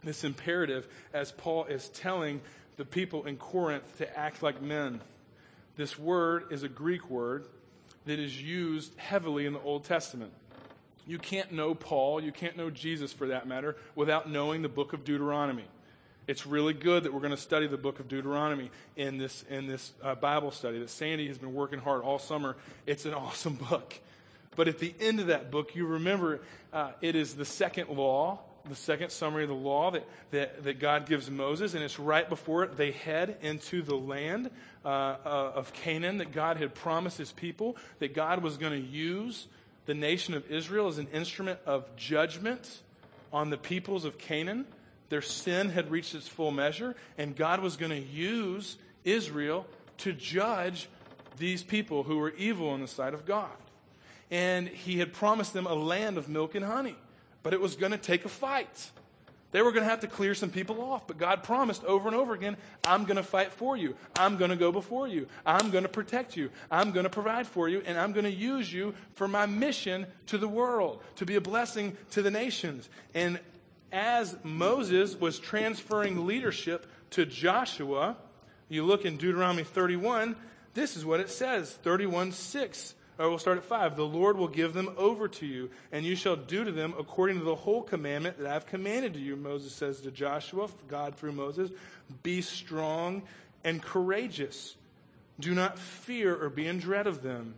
[0.02, 2.40] This imperative, as Paul is telling
[2.76, 5.00] the people in Corinth to act like men.
[5.76, 7.46] This word is a Greek word
[8.06, 10.32] that is used heavily in the Old Testament.
[11.06, 14.92] You can't know Paul, you can't know Jesus for that matter, without knowing the book
[14.92, 15.66] of Deuteronomy.
[16.26, 19.66] It's really good that we're going to study the book of Deuteronomy in this, in
[19.66, 22.56] this uh, Bible study that Sandy has been working hard all summer.
[22.86, 23.98] It's an awesome book.
[24.56, 26.40] But at the end of that book, you remember
[26.72, 30.80] uh, it is the second law, the second summary of the law that, that, that
[30.80, 34.50] God gives Moses, and it's right before it they head into the land
[34.84, 39.46] uh, of Canaan that God had promised his people, that God was going to use
[39.86, 42.80] the nation of Israel as an instrument of judgment
[43.32, 44.66] on the peoples of Canaan.
[45.10, 49.66] Their sin had reached its full measure, and God was going to use Israel
[49.98, 50.88] to judge
[51.38, 53.50] these people who were evil in the sight of God.
[54.30, 56.96] And He had promised them a land of milk and honey,
[57.44, 58.90] but it was going to take a fight.
[59.52, 62.16] They were going to have to clear some people off, but God promised over and
[62.16, 63.94] over again, I'm going to fight for you.
[64.18, 65.28] I'm going to go before you.
[65.46, 66.50] I'm going to protect you.
[66.72, 70.08] I'm going to provide for you, and I'm going to use you for my mission
[70.26, 72.88] to the world, to be a blessing to the nations.
[73.14, 73.38] And
[73.92, 78.16] as Moses was transferring leadership to Joshua,
[78.68, 80.34] you look in Deuteronomy 31,
[80.72, 82.94] this is what it says 31 6.
[83.18, 83.96] Or we'll start at 5.
[83.96, 87.38] The Lord will give them over to you, and you shall do to them according
[87.38, 89.36] to the whole commandment that I've commanded to you.
[89.36, 91.70] Moses says to Joshua, God through Moses,
[92.22, 93.22] Be strong
[93.62, 94.74] and courageous.
[95.38, 97.54] Do not fear or be in dread of them.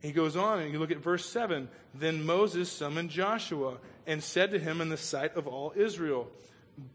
[0.00, 1.68] He goes on, and you look at verse 7.
[1.94, 6.28] Then Moses summoned Joshua and said to him in the sight of all Israel,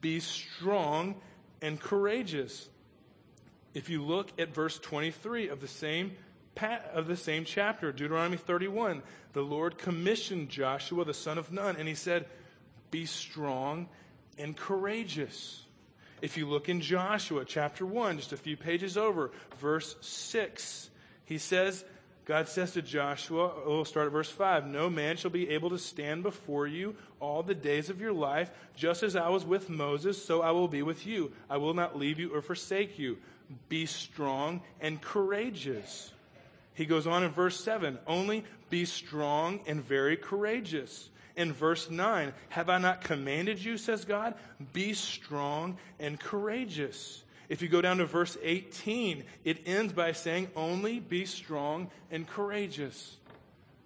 [0.01, 1.15] Be strong
[1.61, 2.69] and courageous.
[3.73, 6.11] If you look at verse 23 of the same
[6.93, 9.01] of the same chapter, Deuteronomy 31,
[9.33, 12.25] the Lord commissioned Joshua, the son of Nun, and he said,
[12.91, 13.87] Be strong
[14.37, 15.63] and courageous.
[16.21, 20.89] If you look in Joshua chapter 1, just a few pages over, verse 6,
[21.25, 21.85] he says,
[22.25, 25.71] God says to Joshua, oh, we'll start at verse 5 No man shall be able
[25.71, 28.51] to stand before you all the days of your life.
[28.75, 31.31] Just as I was with Moses, so I will be with you.
[31.49, 33.17] I will not leave you or forsake you.
[33.67, 36.11] Be strong and courageous.
[36.79, 41.09] He goes on in verse 7 only be strong and very courageous.
[41.35, 44.35] In verse 9, have I not commanded you, says God?
[44.71, 47.21] Be strong and courageous.
[47.49, 52.25] If you go down to verse 18, it ends by saying, only be strong and
[52.25, 53.17] courageous.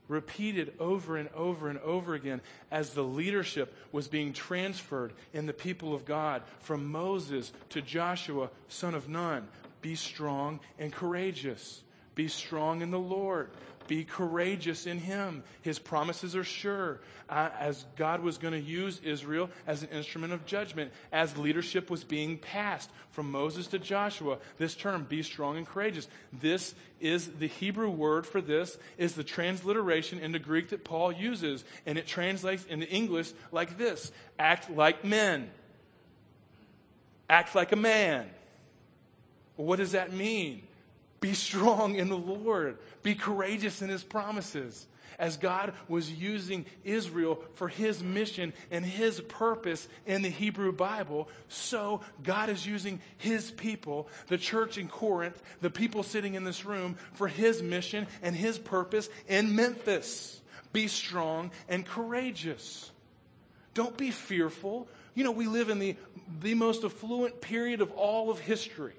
[0.07, 5.53] Repeated over and over and over again as the leadership was being transferred in the
[5.53, 9.47] people of God from Moses to Joshua, son of Nun.
[9.81, 11.81] Be strong and courageous.
[12.15, 13.49] Be strong in the Lord.
[13.87, 15.43] Be courageous in Him.
[15.61, 16.99] His promises are sure.
[17.29, 21.89] Uh, as God was going to use Israel as an instrument of judgment, as leadership
[21.89, 27.27] was being passed from Moses to Joshua, this term, be strong and courageous, this is
[27.27, 31.63] the Hebrew word for this, is the transliteration into Greek that Paul uses.
[31.85, 35.49] And it translates into English like this act like men,
[37.29, 38.29] act like a man.
[39.55, 40.63] What does that mean?
[41.23, 42.77] Be strong in the Lord.
[43.01, 44.85] Be courageous in his promises.
[45.17, 51.29] As God was using Israel for his mission and his purpose in the Hebrew Bible,
[51.47, 56.65] so God is using his people, the church in Corinth, the people sitting in this
[56.65, 60.41] room, for his mission and his purpose in Memphis.
[60.73, 62.91] Be strong and courageous.
[63.75, 64.89] Don't be fearful.
[65.15, 65.95] You know, we live in the,
[66.41, 68.95] the most affluent period of all of history.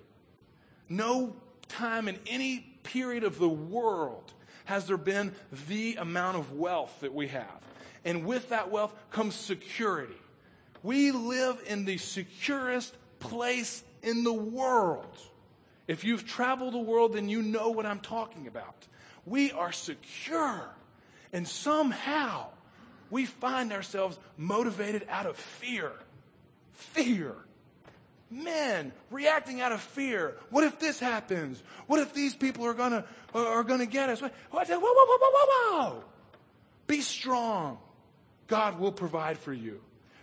[0.88, 1.36] No
[1.68, 4.32] time in any period of the world
[4.64, 5.34] has there been
[5.68, 7.60] the amount of wealth that we have.
[8.04, 10.14] And with that wealth comes security.
[10.82, 15.16] We live in the securest place in the world.
[15.86, 18.86] If you've traveled the world, then you know what I'm talking about.
[19.26, 20.68] We are secure.
[21.32, 22.48] And somehow
[23.10, 25.92] we find ourselves motivated out of fear.
[26.72, 27.34] Fear
[28.34, 30.34] men reacting out of fear.
[30.50, 31.62] What if this happens?
[31.86, 33.04] What if these people are gonna
[33.34, 34.20] are gonna get us?
[34.20, 36.04] Whoa, whoa, whoa, whoa, whoa, whoa!
[36.86, 37.78] Be strong.
[38.46, 39.80] God will provide for you.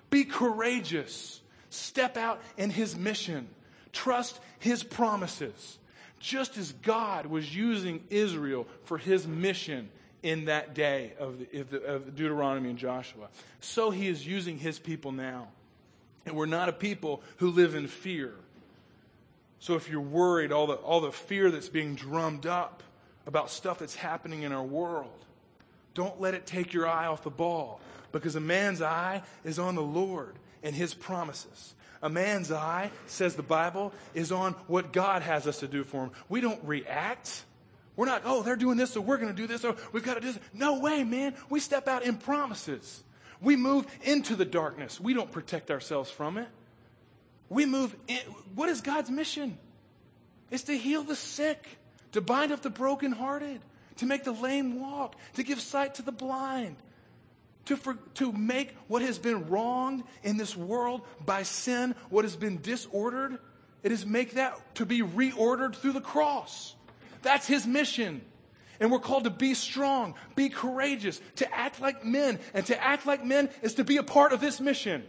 [0.10, 1.42] Be courageous.
[1.70, 3.48] Step out in His mission.
[3.94, 5.80] Trust His promises.
[6.20, 9.90] Just as God was using Israel for His mission
[10.22, 15.12] in that day of, the, of Deuteronomy and Joshua, so He is using His people
[15.12, 15.48] now.
[16.26, 18.34] And we're not a people who live in fear.
[19.60, 22.84] So if you're worried, all the, all the fear that's being drummed up
[23.28, 25.26] about stuff that's happening in our world,
[25.94, 27.80] don't let it take your eye off the ball
[28.12, 31.76] because a man's eye is on the Lord and his promises.
[32.02, 36.06] A man's eye, says the Bible, is on what God has us to do for
[36.06, 36.12] him.
[36.30, 37.44] We don't react.
[37.96, 40.16] We're not, oh, they're doing this, so we're going to do this, or we've got
[40.16, 40.42] to do this.
[40.54, 41.36] No way, man.
[41.50, 43.04] We step out in promises.
[43.42, 45.00] We move into the darkness.
[45.00, 46.48] We don't protect ourselves from it.
[47.50, 48.20] We move in.
[48.56, 49.58] What is God's mission?
[50.52, 51.66] It's to heal the sick,
[52.12, 53.62] to bind up the brokenhearted,
[53.98, 56.76] to make the lame walk, to give sight to the blind,
[57.66, 62.36] to, for, to make what has been wronged in this world by sin, what has
[62.36, 63.38] been disordered,
[63.84, 66.76] it is make that to be reordered through the cross.
[67.22, 68.22] That's his mission.
[68.82, 72.40] And we're called to be strong, be courageous, to act like men.
[72.56, 75.04] And to act like men is to be a part of this mission.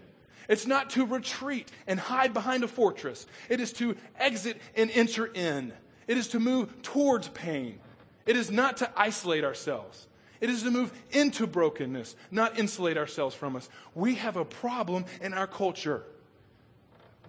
[0.47, 3.27] It's not to retreat and hide behind a fortress.
[3.49, 5.73] It is to exit and enter in.
[6.07, 7.79] It is to move towards pain.
[8.27, 10.07] It is not to isolate ourselves.
[10.43, 13.71] It is to move into brokenness, not insulate ourselves from us.
[13.95, 16.03] We have a problem in our culture.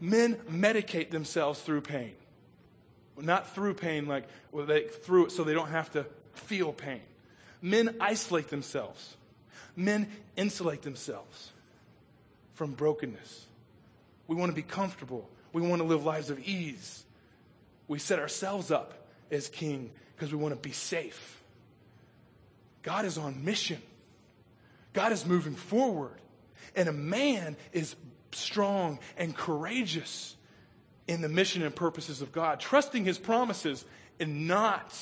[0.01, 2.13] Men medicate themselves through pain.
[3.17, 7.01] Not through pain, like well, they through it so they don't have to feel pain.
[7.61, 9.15] Men isolate themselves.
[9.75, 11.51] Men insulate themselves
[12.53, 13.45] from brokenness.
[14.27, 15.29] We want to be comfortable.
[15.51, 17.03] We want to live lives of ease.
[17.87, 21.41] We set ourselves up as king because we want to be safe.
[22.81, 23.81] God is on mission.
[24.93, 26.19] God is moving forward.
[26.75, 27.95] And a man is
[28.31, 30.35] strong and courageous
[31.07, 33.83] in the mission and purposes of God, trusting his promises
[34.19, 34.95] and not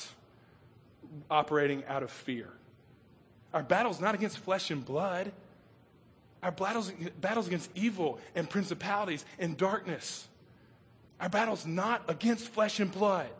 [1.30, 2.48] operating out of fear.
[3.52, 5.32] Our battle's not against flesh and blood.
[6.42, 6.90] Our battle's,
[7.20, 10.26] battle's against evil and principalities and darkness.
[11.20, 13.30] Our battle's not against flesh and blood.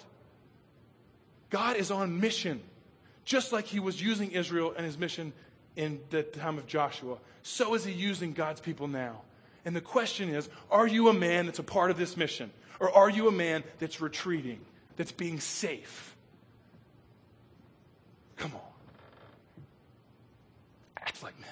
[1.51, 2.63] God is on mission,
[3.25, 5.33] just like he was using Israel and his mission
[5.77, 7.19] in the time of Joshua.
[7.43, 9.23] So is he using God's people now.
[9.65, 12.51] And the question is are you a man that's a part of this mission?
[12.81, 14.61] Or are you a man that's retreating,
[14.97, 16.12] that's being safe?
[18.43, 18.61] Come on.
[20.97, 21.49] Act like men.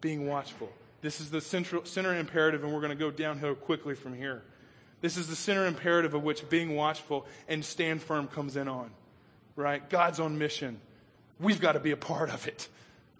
[0.00, 0.72] Being watchful.
[1.02, 4.44] This is the central, center imperative, and we're going to go downhill quickly from here.
[5.00, 8.92] This is the center imperative of which being watchful and stand firm comes in on.
[9.56, 9.90] Right?
[9.90, 10.80] God's on mission.
[11.40, 12.68] We've got to be a part of it.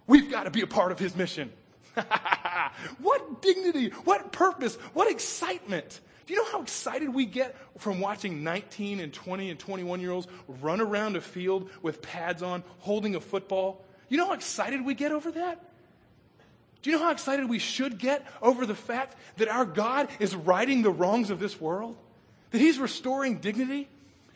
[0.07, 1.51] We've got to be a part of his mission.
[3.01, 8.43] what dignity, what purpose, what excitement do you know how excited we get from watching
[8.43, 10.27] 19 and 20 and 21 year olds
[10.61, 13.85] run around a field with pads on, holding a football?
[14.09, 15.65] You know how excited we get over that?
[16.83, 20.35] Do you know how excited we should get over the fact that our God is
[20.35, 21.97] righting the wrongs of this world?
[22.51, 23.89] That He's restoring dignity?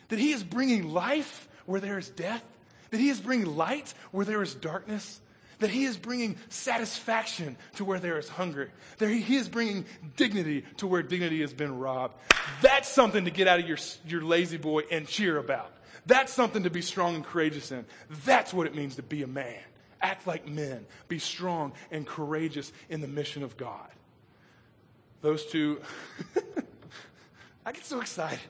[0.08, 2.44] That He is bringing life where there is death?
[2.90, 5.20] That He is bringing light where there is darkness?
[5.60, 9.86] That He is bringing satisfaction to where there is hunger, that He is bringing
[10.16, 12.14] dignity to where dignity has been robbed.
[12.60, 15.72] That's something to get out of your, your La-Z-Boy and cheer about.
[16.06, 17.84] That's something to be strong and courageous in.
[18.24, 19.60] That's what it means to be a man.
[20.02, 20.86] Act like men.
[21.08, 23.88] Be strong and courageous in the mission of God.
[25.20, 25.80] Those two,
[27.66, 28.40] I get so excited.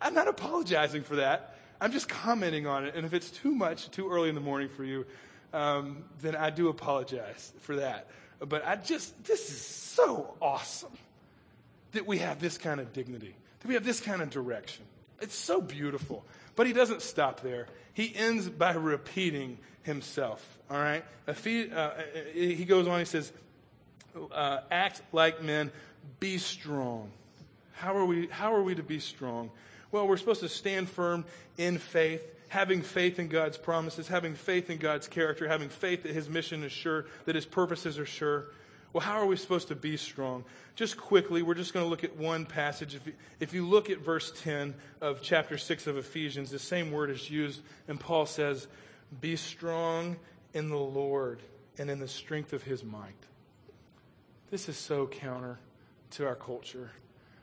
[0.00, 1.56] I'm not apologizing for that.
[1.80, 2.94] I'm just commenting on it.
[2.94, 5.06] And if it's too much, too early in the morning for you,
[5.52, 8.08] um, then I do apologize for that.
[8.40, 10.92] But I just, this is so awesome
[11.92, 14.84] that we have this kind of dignity, that we have this kind of direction.
[15.20, 16.24] It's so beautiful.
[16.56, 17.66] But he doesn't stop there.
[17.92, 20.58] He ends by repeating himself.
[20.70, 21.04] All right?
[21.26, 21.32] Uh,
[22.32, 23.32] he goes on, he says,
[24.32, 25.70] uh, act like men,
[26.18, 27.10] be strong.
[27.74, 29.50] How are, we, how are we to be strong?
[29.92, 31.24] Well, we're supposed to stand firm
[31.58, 36.12] in faith, having faith in God's promises, having faith in God's character, having faith that
[36.12, 38.46] his mission is sure, that his purposes are sure.
[38.92, 40.44] Well, how are we supposed to be strong?
[40.74, 42.96] Just quickly, we're just going to look at one passage.
[42.96, 46.90] If you, if you look at verse 10 of chapter 6 of Ephesians, the same
[46.90, 48.66] word is used, and Paul says,
[49.20, 50.16] Be strong
[50.52, 51.38] in the Lord
[51.78, 53.14] and in the strength of his might.
[54.50, 55.60] This is so counter
[56.12, 56.90] to our culture.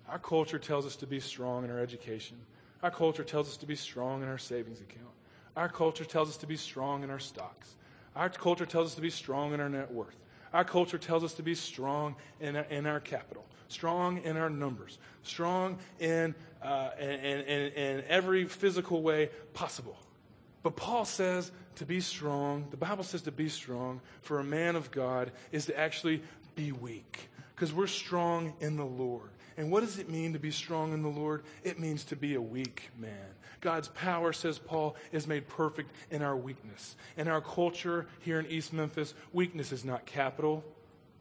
[0.10, 2.36] Our culture tells us to be strong in our education.
[2.84, 5.08] Our culture tells us to be strong in our savings account.
[5.56, 7.76] Our culture tells us to be strong in our stocks.
[8.16, 10.16] Our culture tells us to be strong in our net worth.
[10.54, 14.50] Our culture tells us to be strong in our, in our capital, strong in our
[14.50, 19.98] numbers, strong in, uh, in, in, in every physical way possible.
[20.64, 24.76] But Paul says to be strong, the Bible says to be strong for a man
[24.76, 26.22] of God is to actually
[26.56, 29.30] be weak because we're strong in the Lord.
[29.58, 31.44] And what does it mean to be strong in the Lord?
[31.64, 33.12] It means to be a weak man.
[33.60, 36.96] God's power, says Paul, is made perfect in our weakness.
[37.18, 40.64] In our culture here in East Memphis, weakness is not capital.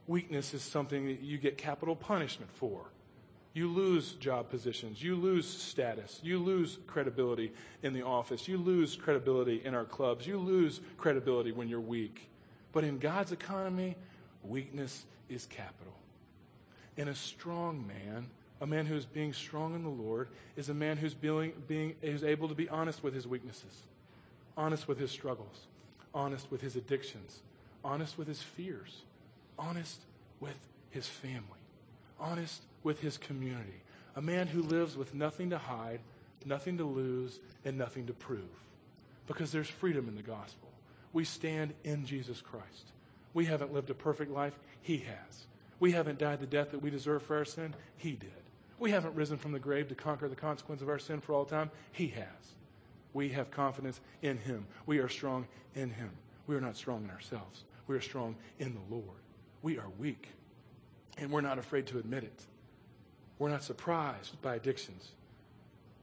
[0.07, 2.85] Weakness is something that you get capital punishment for.
[3.55, 5.03] You lose job positions.
[5.03, 6.21] You lose status.
[6.23, 8.47] You lose credibility in the office.
[8.47, 10.27] You lose credibility in our clubs.
[10.27, 12.29] You lose credibility when you're weak.
[12.73, 13.97] But in God's economy,
[14.43, 15.95] weakness is capital.
[16.99, 18.27] And a strong man,
[18.61, 21.95] a man who is being strong in the Lord, is a man who's being, being
[22.01, 23.83] who's able to be honest with his weaknesses,
[24.57, 25.67] honest with his struggles,
[26.15, 27.41] honest with his addictions,
[27.85, 29.03] honest with his fears,
[29.59, 30.01] honest
[30.41, 30.59] with
[30.91, 31.41] his family,
[32.19, 33.81] honest with his community.
[34.17, 36.01] A man who lives with nothing to hide,
[36.47, 38.41] nothing to lose, and nothing to prove.
[39.27, 40.69] Because there's freedom in the gospel.
[41.13, 42.93] We stand in Jesus Christ.
[43.35, 45.47] We haven't lived a perfect life, he has.
[45.79, 47.75] We haven't died the death that we deserve for our sin.
[47.97, 48.31] He did.
[48.79, 51.45] We haven't risen from the grave to conquer the consequence of our sin for all
[51.45, 51.71] time.
[51.93, 52.55] He has.
[53.13, 54.67] We have confidence in Him.
[54.85, 56.11] We are strong in Him.
[56.47, 57.65] We are not strong in ourselves.
[57.87, 59.23] We are strong in the Lord.
[59.63, 60.29] We are weak,
[61.17, 62.45] and we're not afraid to admit it.
[63.39, 65.13] We're not surprised by addictions.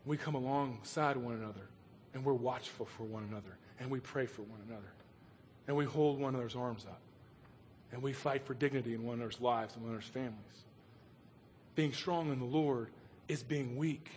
[0.05, 1.69] We come alongside one another,
[2.13, 4.91] and we're watchful for one another, and we pray for one another,
[5.67, 6.99] and we hold one another's arms up.
[7.93, 10.35] And we fight for dignity in one another's lives and one another's families.
[11.75, 12.89] Being strong in the Lord
[13.27, 14.09] is being weak,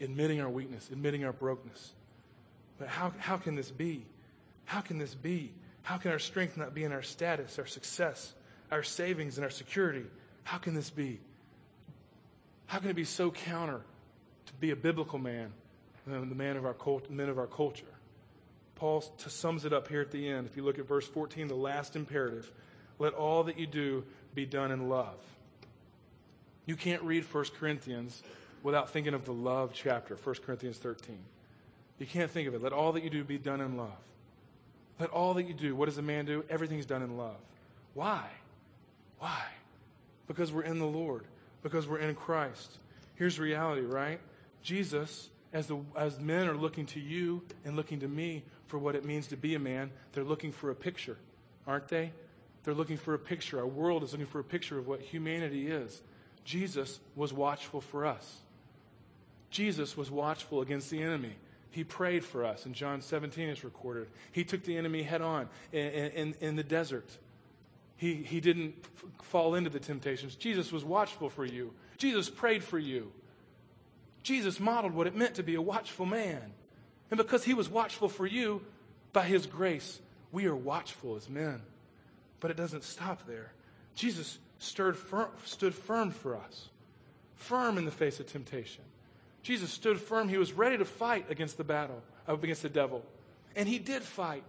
[0.00, 1.92] admitting our weakness, admitting our brokenness.
[2.78, 4.06] But how, how can this be?
[4.64, 5.52] How can this be?
[5.82, 8.34] How can our strength not be in our status, our success,
[8.70, 10.04] our savings, and our security?
[10.42, 11.20] How can this be?
[12.66, 13.82] How can it be so counter
[14.46, 15.52] to be a biblical man
[16.06, 17.84] than the man of our cult, men of our culture?
[18.74, 20.46] Paul sums it up here at the end.
[20.46, 22.50] If you look at verse 14, the last imperative
[22.98, 25.18] let all that you do be done in love.
[26.66, 28.22] You can't read 1 Corinthians
[28.62, 31.18] without thinking of the love chapter, 1 Corinthians 13.
[31.98, 32.62] You can't think of it.
[32.62, 33.90] Let all that you do be done in love.
[34.98, 36.44] Let all that you do, what does a man do?
[36.48, 37.36] Everything's done in love.
[37.94, 38.24] Why?
[39.18, 39.42] Why?
[40.26, 41.24] Because we're in the Lord,
[41.62, 42.78] because we're in Christ.
[43.14, 44.20] Here's reality, right?
[44.62, 48.94] Jesus, as, the, as men are looking to you and looking to me for what
[48.94, 51.16] it means to be a man, they're looking for a picture,
[51.66, 52.12] aren't they?
[52.66, 53.60] They're looking for a picture.
[53.60, 56.02] Our world is looking for a picture of what humanity is.
[56.44, 58.40] Jesus was watchful for us.
[59.50, 61.36] Jesus was watchful against the enemy.
[61.70, 62.66] He prayed for us.
[62.66, 64.08] In John 17, it's recorded.
[64.32, 67.08] He took the enemy head on in, in, in the desert.
[67.98, 70.34] He, he didn't f- fall into the temptations.
[70.34, 71.72] Jesus was watchful for you.
[71.98, 73.12] Jesus prayed for you.
[74.24, 76.42] Jesus modeled what it meant to be a watchful man.
[77.12, 78.60] And because he was watchful for you,
[79.12, 80.00] by his grace,
[80.32, 81.62] we are watchful as men.
[82.40, 83.52] But it doesn't stop there.
[83.94, 86.68] Jesus stood firm for us,
[87.34, 88.84] firm in the face of temptation.
[89.42, 90.28] Jesus stood firm.
[90.28, 93.04] He was ready to fight against the battle, uh, against the devil.
[93.54, 94.42] And he did fight.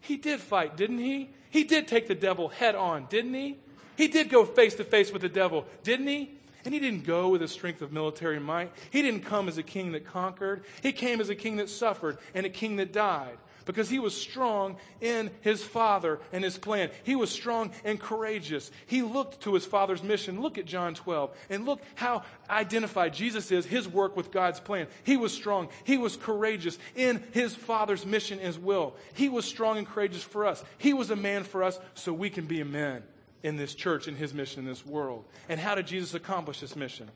[0.00, 1.30] He did fight, didn't he?
[1.50, 3.58] He did take the devil head on, didn't he?
[3.96, 6.30] He did go face to face with the devil, didn't he?
[6.64, 8.72] And he didn't go with the strength of military might.
[8.90, 10.64] He didn't come as a king that conquered.
[10.82, 13.38] He came as a king that suffered and a king that died.
[13.66, 16.90] Because he was strong in his father and his plan.
[17.02, 18.70] He was strong and courageous.
[18.86, 20.40] He looked to his father's mission.
[20.40, 24.86] Look at John 12 and look how identified Jesus is, his work with God's plan.
[25.04, 25.68] He was strong.
[25.84, 28.94] He was courageous in his father's mission as well.
[29.12, 30.64] He was strong and courageous for us.
[30.78, 33.02] He was a man for us so we can be a man
[33.42, 35.24] in this church, in his mission in this world.
[35.48, 37.10] And how did Jesus accomplish this mission?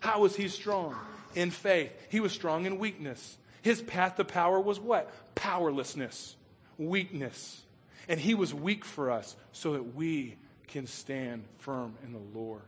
[0.00, 0.96] How was he strong?
[1.34, 1.92] In faith.
[2.08, 3.36] He was strong in weakness.
[3.62, 5.10] His path to power was what?
[5.34, 6.36] Powerlessness,
[6.78, 7.62] weakness.
[8.08, 10.36] And he was weak for us so that we
[10.66, 12.62] can stand firm in the Lord.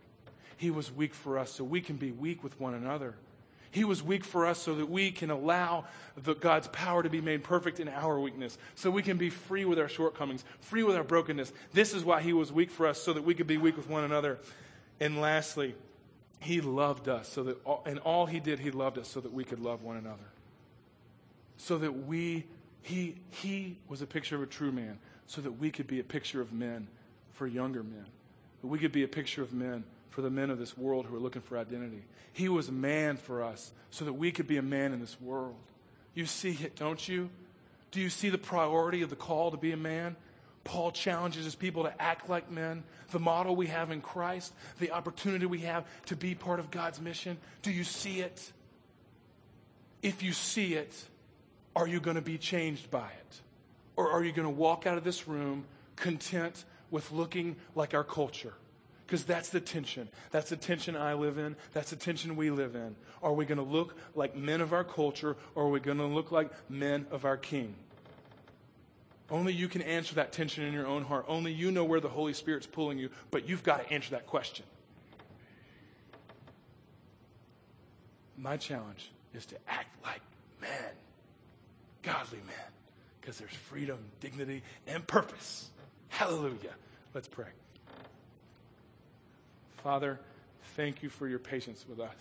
[0.56, 3.14] He was weak for us so we can be weak with one another.
[3.72, 5.86] He was weak for us so that we can allow
[6.22, 9.64] the, God's power to be made perfect in our weakness, so we can be free
[9.64, 11.52] with our shortcomings, free with our brokenness.
[11.72, 13.88] This is why He was weak for us, so that we could be weak with
[13.88, 14.38] one another.
[15.00, 15.74] And lastly,
[16.38, 19.32] He loved us, so that all, in all He did, He loved us so that
[19.32, 20.18] we could love one another.
[21.62, 22.44] So that we,
[22.82, 24.98] He, He was a picture of a true man,
[25.28, 26.88] so that we could be a picture of men
[27.34, 28.04] for younger men,
[28.62, 31.14] that we could be a picture of men for the men of this world who
[31.14, 32.02] are looking for identity.
[32.32, 35.16] He was a man for us so that we could be a man in this
[35.20, 35.54] world.
[36.14, 37.30] You see it, don't you?
[37.92, 40.16] Do you see the priority of the call to be a man?
[40.64, 42.82] Paul challenges his people to act like men.
[43.12, 47.00] The model we have in Christ, the opportunity we have to be part of God's
[47.00, 47.38] mission.
[47.62, 48.52] Do you see it?
[50.02, 50.92] If you see it,
[51.74, 53.40] are you going to be changed by it?
[53.96, 55.64] Or are you going to walk out of this room
[55.96, 58.54] content with looking like our culture?
[59.06, 60.08] Because that's the tension.
[60.30, 61.56] That's the tension I live in.
[61.72, 62.96] That's the tension we live in.
[63.22, 66.06] Are we going to look like men of our culture or are we going to
[66.06, 67.74] look like men of our king?
[69.30, 71.24] Only you can answer that tension in your own heart.
[71.28, 74.26] Only you know where the Holy Spirit's pulling you, but you've got to answer that
[74.26, 74.66] question.
[78.36, 80.20] My challenge is to act like
[80.60, 80.90] men,
[82.02, 82.72] godly men,
[83.20, 85.70] because there's freedom, dignity, and purpose.
[86.08, 86.74] Hallelujah.
[87.14, 87.46] Let's pray.
[89.82, 90.20] Father,
[90.76, 92.14] thank you for your patience with us.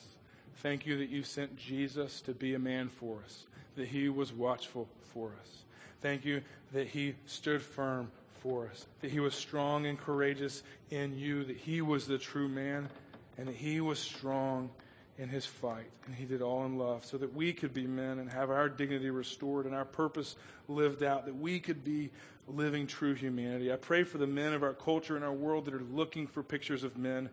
[0.57, 4.33] Thank you that you sent Jesus to be a man for us, that he was
[4.33, 5.63] watchful for us.
[6.01, 6.41] Thank you
[6.73, 8.11] that he stood firm
[8.41, 12.47] for us, that he was strong and courageous in you, that he was the true
[12.47, 12.89] man,
[13.37, 14.69] and that he was strong
[15.17, 18.19] in his fight, and he did all in love, so that we could be men
[18.19, 20.35] and have our dignity restored and our purpose
[20.67, 22.09] lived out, that we could be
[22.47, 23.71] living true humanity.
[23.71, 26.41] I pray for the men of our culture and our world that are looking for
[26.41, 27.29] pictures of men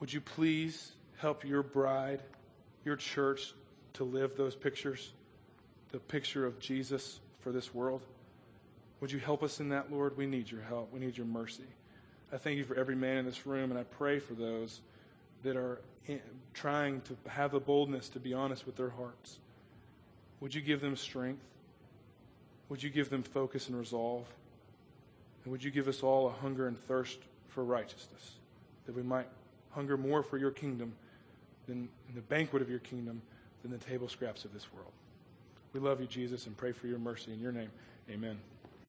[0.00, 2.22] would you please help your bride,
[2.84, 3.54] your church,
[3.94, 5.12] to live those pictures,
[5.92, 8.02] the picture of Jesus for this world?
[9.00, 10.16] Would you help us in that, Lord?
[10.16, 10.92] We need your help.
[10.92, 11.64] We need your mercy.
[12.32, 14.80] I thank you for every man in this room, and I pray for those
[15.44, 15.80] that are
[16.52, 19.38] trying to have the boldness to be honest with their hearts.
[20.40, 21.44] Would you give them strength?
[22.68, 24.26] Would you give them focus and resolve?
[25.44, 27.18] And would you give us all a hunger and thirst
[27.48, 28.32] for righteousness,
[28.86, 29.28] that we might
[29.70, 30.92] hunger more for your kingdom
[31.66, 33.22] than the banquet of your kingdom
[33.62, 34.92] than the table scraps of this world.
[35.72, 37.32] We love you, Jesus, and pray for your mercy.
[37.32, 37.70] In your name,
[38.10, 38.38] amen.